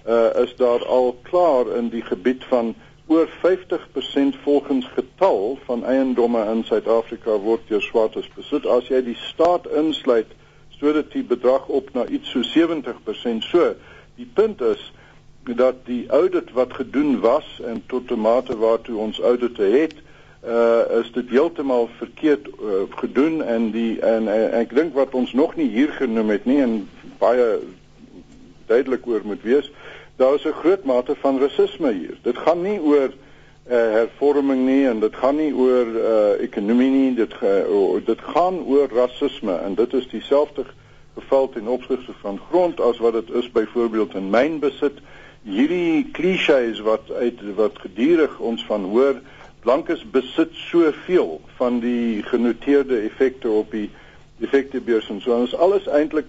uh, 0.09 0.43
is 0.43 0.57
daar 0.57 0.87
al 0.87 1.19
klaar 1.23 1.77
in 1.77 1.89
die 1.89 2.03
gebied 2.03 2.45
van 2.45 2.75
oor 3.07 3.29
50% 3.29 4.37
volgens 4.43 4.87
getal 4.95 5.59
van 5.65 5.85
eiendomme 5.85 6.45
in 6.53 6.65
Suid-Afrika 6.65 7.39
word 7.39 7.61
deur 7.69 7.83
swartes 7.83 8.29
besit. 8.35 8.67
As 8.67 8.87
jy 8.89 9.01
die 9.03 9.17
staat 9.19 9.67
insluit, 9.67 10.31
sodat 10.79 11.11
die 11.13 11.25
bedrag 11.27 11.67
op 11.67 11.91
na 11.95 12.07
iets 12.07 12.31
so 12.31 12.43
70%. 12.47 13.43
So, 13.51 13.75
die 14.15 14.29
punt 14.35 14.63
is 14.63 14.93
dat 15.45 15.75
die 15.85 16.09
audit 16.09 16.53
wat 16.53 16.73
gedoen 16.73 17.21
was 17.21 17.61
en 17.65 17.83
tot 17.87 18.11
'n 18.11 18.21
mate 18.21 18.59
waartoe 18.59 18.97
ons 18.97 19.21
audite 19.21 19.63
het, 19.63 19.95
uh 20.45 21.01
is 21.01 21.13
dit 21.13 21.29
heeltemal 21.29 21.89
verkeerd 21.97 22.49
uh, 22.49 22.89
gedoen 22.91 23.43
en 23.43 23.71
die 23.71 24.01
en, 24.01 24.29
en 24.29 24.53
ek 24.53 24.75
dink 24.75 24.95
wat 24.95 25.15
ons 25.15 25.33
nog 25.33 25.57
nie 25.57 25.69
hier 25.69 25.93
genoem 25.93 26.29
het 26.29 26.45
nie 26.45 26.61
en 26.61 26.89
baie 27.19 27.59
duidelik 28.67 29.07
oor 29.07 29.21
moet 29.25 29.43
wees, 29.43 29.73
daar 30.17 30.35
is 30.35 30.45
'n 30.45 30.61
groot 30.63 30.85
mate 30.85 31.15
van 31.21 31.41
rasisme 31.41 31.93
hier. 31.93 32.17
Dit 32.23 32.39
gaan 32.39 32.63
nie 32.63 32.81
oor 32.81 33.09
uh, 33.09 33.13
hervorming 34.01 34.65
nie 34.67 34.87
en 34.87 35.01
dit 35.01 35.17
gaan 35.17 35.37
nie 35.37 35.55
oor 35.55 35.87
uh, 35.87 36.41
ekonomie 36.41 36.91
nie, 36.91 37.15
dit 37.15 37.35
oh, 37.69 38.01
dit 38.05 38.21
gaan 38.21 38.65
oor 38.65 38.89
rasisme 38.89 39.55
en 39.55 39.75
dit 39.75 39.93
is 39.93 40.09
dieselfde 40.09 40.65
geval 41.15 41.49
ten 41.49 41.69
opsigte 41.69 42.13
van 42.21 42.41
grond 42.51 42.81
as 42.81 42.99
wat 42.99 43.13
dit 43.13 43.31
is 43.31 43.51
byvoorbeeld 43.51 44.15
in 44.15 44.31
mynbesit. 44.31 44.99
Hierdie 45.41 46.05
klisjées 46.13 46.83
wat 46.85 47.11
uit 47.11 47.41
wat 47.57 47.79
gedurig 47.81 48.39
ons 48.39 48.65
van 48.69 48.85
hoor, 48.93 49.23
blankes 49.65 50.03
besit 50.13 50.53
soveel 50.53 51.41
van 51.57 51.79
die 51.81 52.23
genoteerde 52.29 52.99
effekte 53.07 53.49
op 53.49 53.73
die 53.73 53.89
effektebeurs 54.45 55.09
en 55.09 55.21
so. 55.21 55.33
Ons 55.33 55.57
alles 55.57 55.89
eintlik 55.89 56.29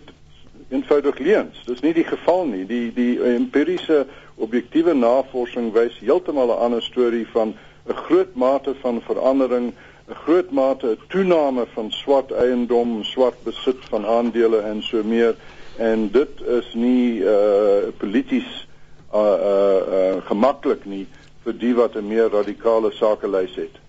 eenvoudig 0.72 1.20
leuns. 1.20 1.60
Dis 1.68 1.84
nie 1.84 1.94
die 1.94 2.08
geval 2.08 2.46
nie. 2.54 2.64
Die 2.68 2.88
die 2.96 3.20
empiriese 3.34 4.06
objektiewe 4.40 4.96
navorsing 4.96 5.74
wys 5.76 6.00
heeltemal 6.00 6.56
'n 6.56 6.64
ander 6.72 6.82
storie 6.82 7.28
van 7.36 7.54
'n 7.88 8.00
groot 8.08 8.36
mate 8.36 8.76
van 8.80 9.02
verandering, 9.02 9.74
'n 10.08 10.20
groot 10.24 10.52
mate 10.52 10.98
toename 11.08 11.68
van 11.74 11.92
swart 11.92 12.32
eiendom, 12.32 13.04
swart 13.04 13.44
besit 13.44 13.84
van 13.90 14.06
aandele 14.06 14.60
en 14.60 14.84
so 14.84 15.04
meer 15.04 15.36
en 15.78 16.12
dit 16.12 16.42
is 16.48 16.74
nie 16.74 17.20
uh 17.20 17.92
polities 17.98 18.68
uh 19.14 19.22
uh, 19.52 19.80
uh 20.00 20.18
gemaklik 20.28 20.86
nie 20.86 21.06
vir 21.46 21.54
die 21.54 21.74
wat 21.76 21.96
'n 21.96 22.08
meer 22.08 22.30
radikale 22.30 22.92
sakelys 22.92 23.56
het. 23.56 23.82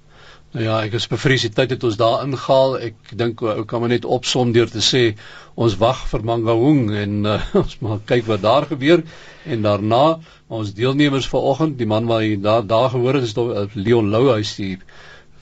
Nou 0.53 0.65
ja, 0.65 0.83
ek 0.85 0.93
is 0.99 1.07
bevrees 1.09 1.47
die 1.47 1.53
tyd 1.57 1.71
het 1.73 1.85
ons 1.89 1.97
daar 1.97 2.25
ingehaal. 2.27 2.75
Ek 2.89 3.13
dink 3.17 3.41
ou 3.41 3.65
kan 3.65 3.81
maar 3.81 3.89
net 3.89 4.05
opsom 4.05 4.51
deur 4.53 4.69
te 4.69 4.83
sê 4.85 5.15
ons 5.55 5.77
wag 5.81 6.03
vir 6.11 6.25
Mangaung 6.29 6.91
en 6.93 7.15
uh, 7.25 7.39
ons 7.63 7.79
maar 7.81 8.03
kyk 8.05 8.27
wat 8.29 8.43
daar 8.43 8.67
gebeur 8.69 9.01
en 9.49 9.63
daarna 9.63 10.21
ons 10.49 10.75
deelnemers 10.77 11.29
vanoggend, 11.33 11.79
die 11.79 11.89
man 11.89 12.11
wat 12.11 12.43
daar 12.43 12.67
daar 12.67 12.91
gehoor 12.93 13.15
het 13.15 13.25
is 13.25 13.37
Leon 13.75 14.11
Lou, 14.13 14.27
hy's 14.35 14.53
die 14.57 14.77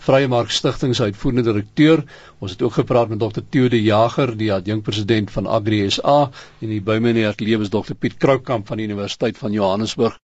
Vrye 0.00 0.28
Mark 0.32 0.50
Stichting 0.50 0.94
se 0.96 1.02
uitvoerende 1.10 1.42
direkteur. 1.52 2.00
Ons 2.38 2.54
het 2.54 2.62
ook 2.62 2.72
gepraat 2.72 3.08
met 3.12 3.18
Dr. 3.20 3.42
Theo 3.48 3.68
de 3.68 3.82
Jager, 3.82 4.32
die 4.36 4.52
adjunkpresident 4.52 5.30
van 5.30 5.46
Agri 5.46 5.82
SA 5.90 6.30
en 6.60 6.68
die 6.72 6.80
by 6.80 6.96
my 7.04 7.12
in 7.12 7.18
die 7.20 7.26
ateljee 7.28 7.60
is 7.60 7.68
Dr. 7.74 7.92
Piet 7.98 8.16
Kroukamp 8.16 8.66
van 8.72 8.80
die 8.80 8.86
Universiteit 8.88 9.36
van 9.38 9.52
Johannesburg. 9.52 10.16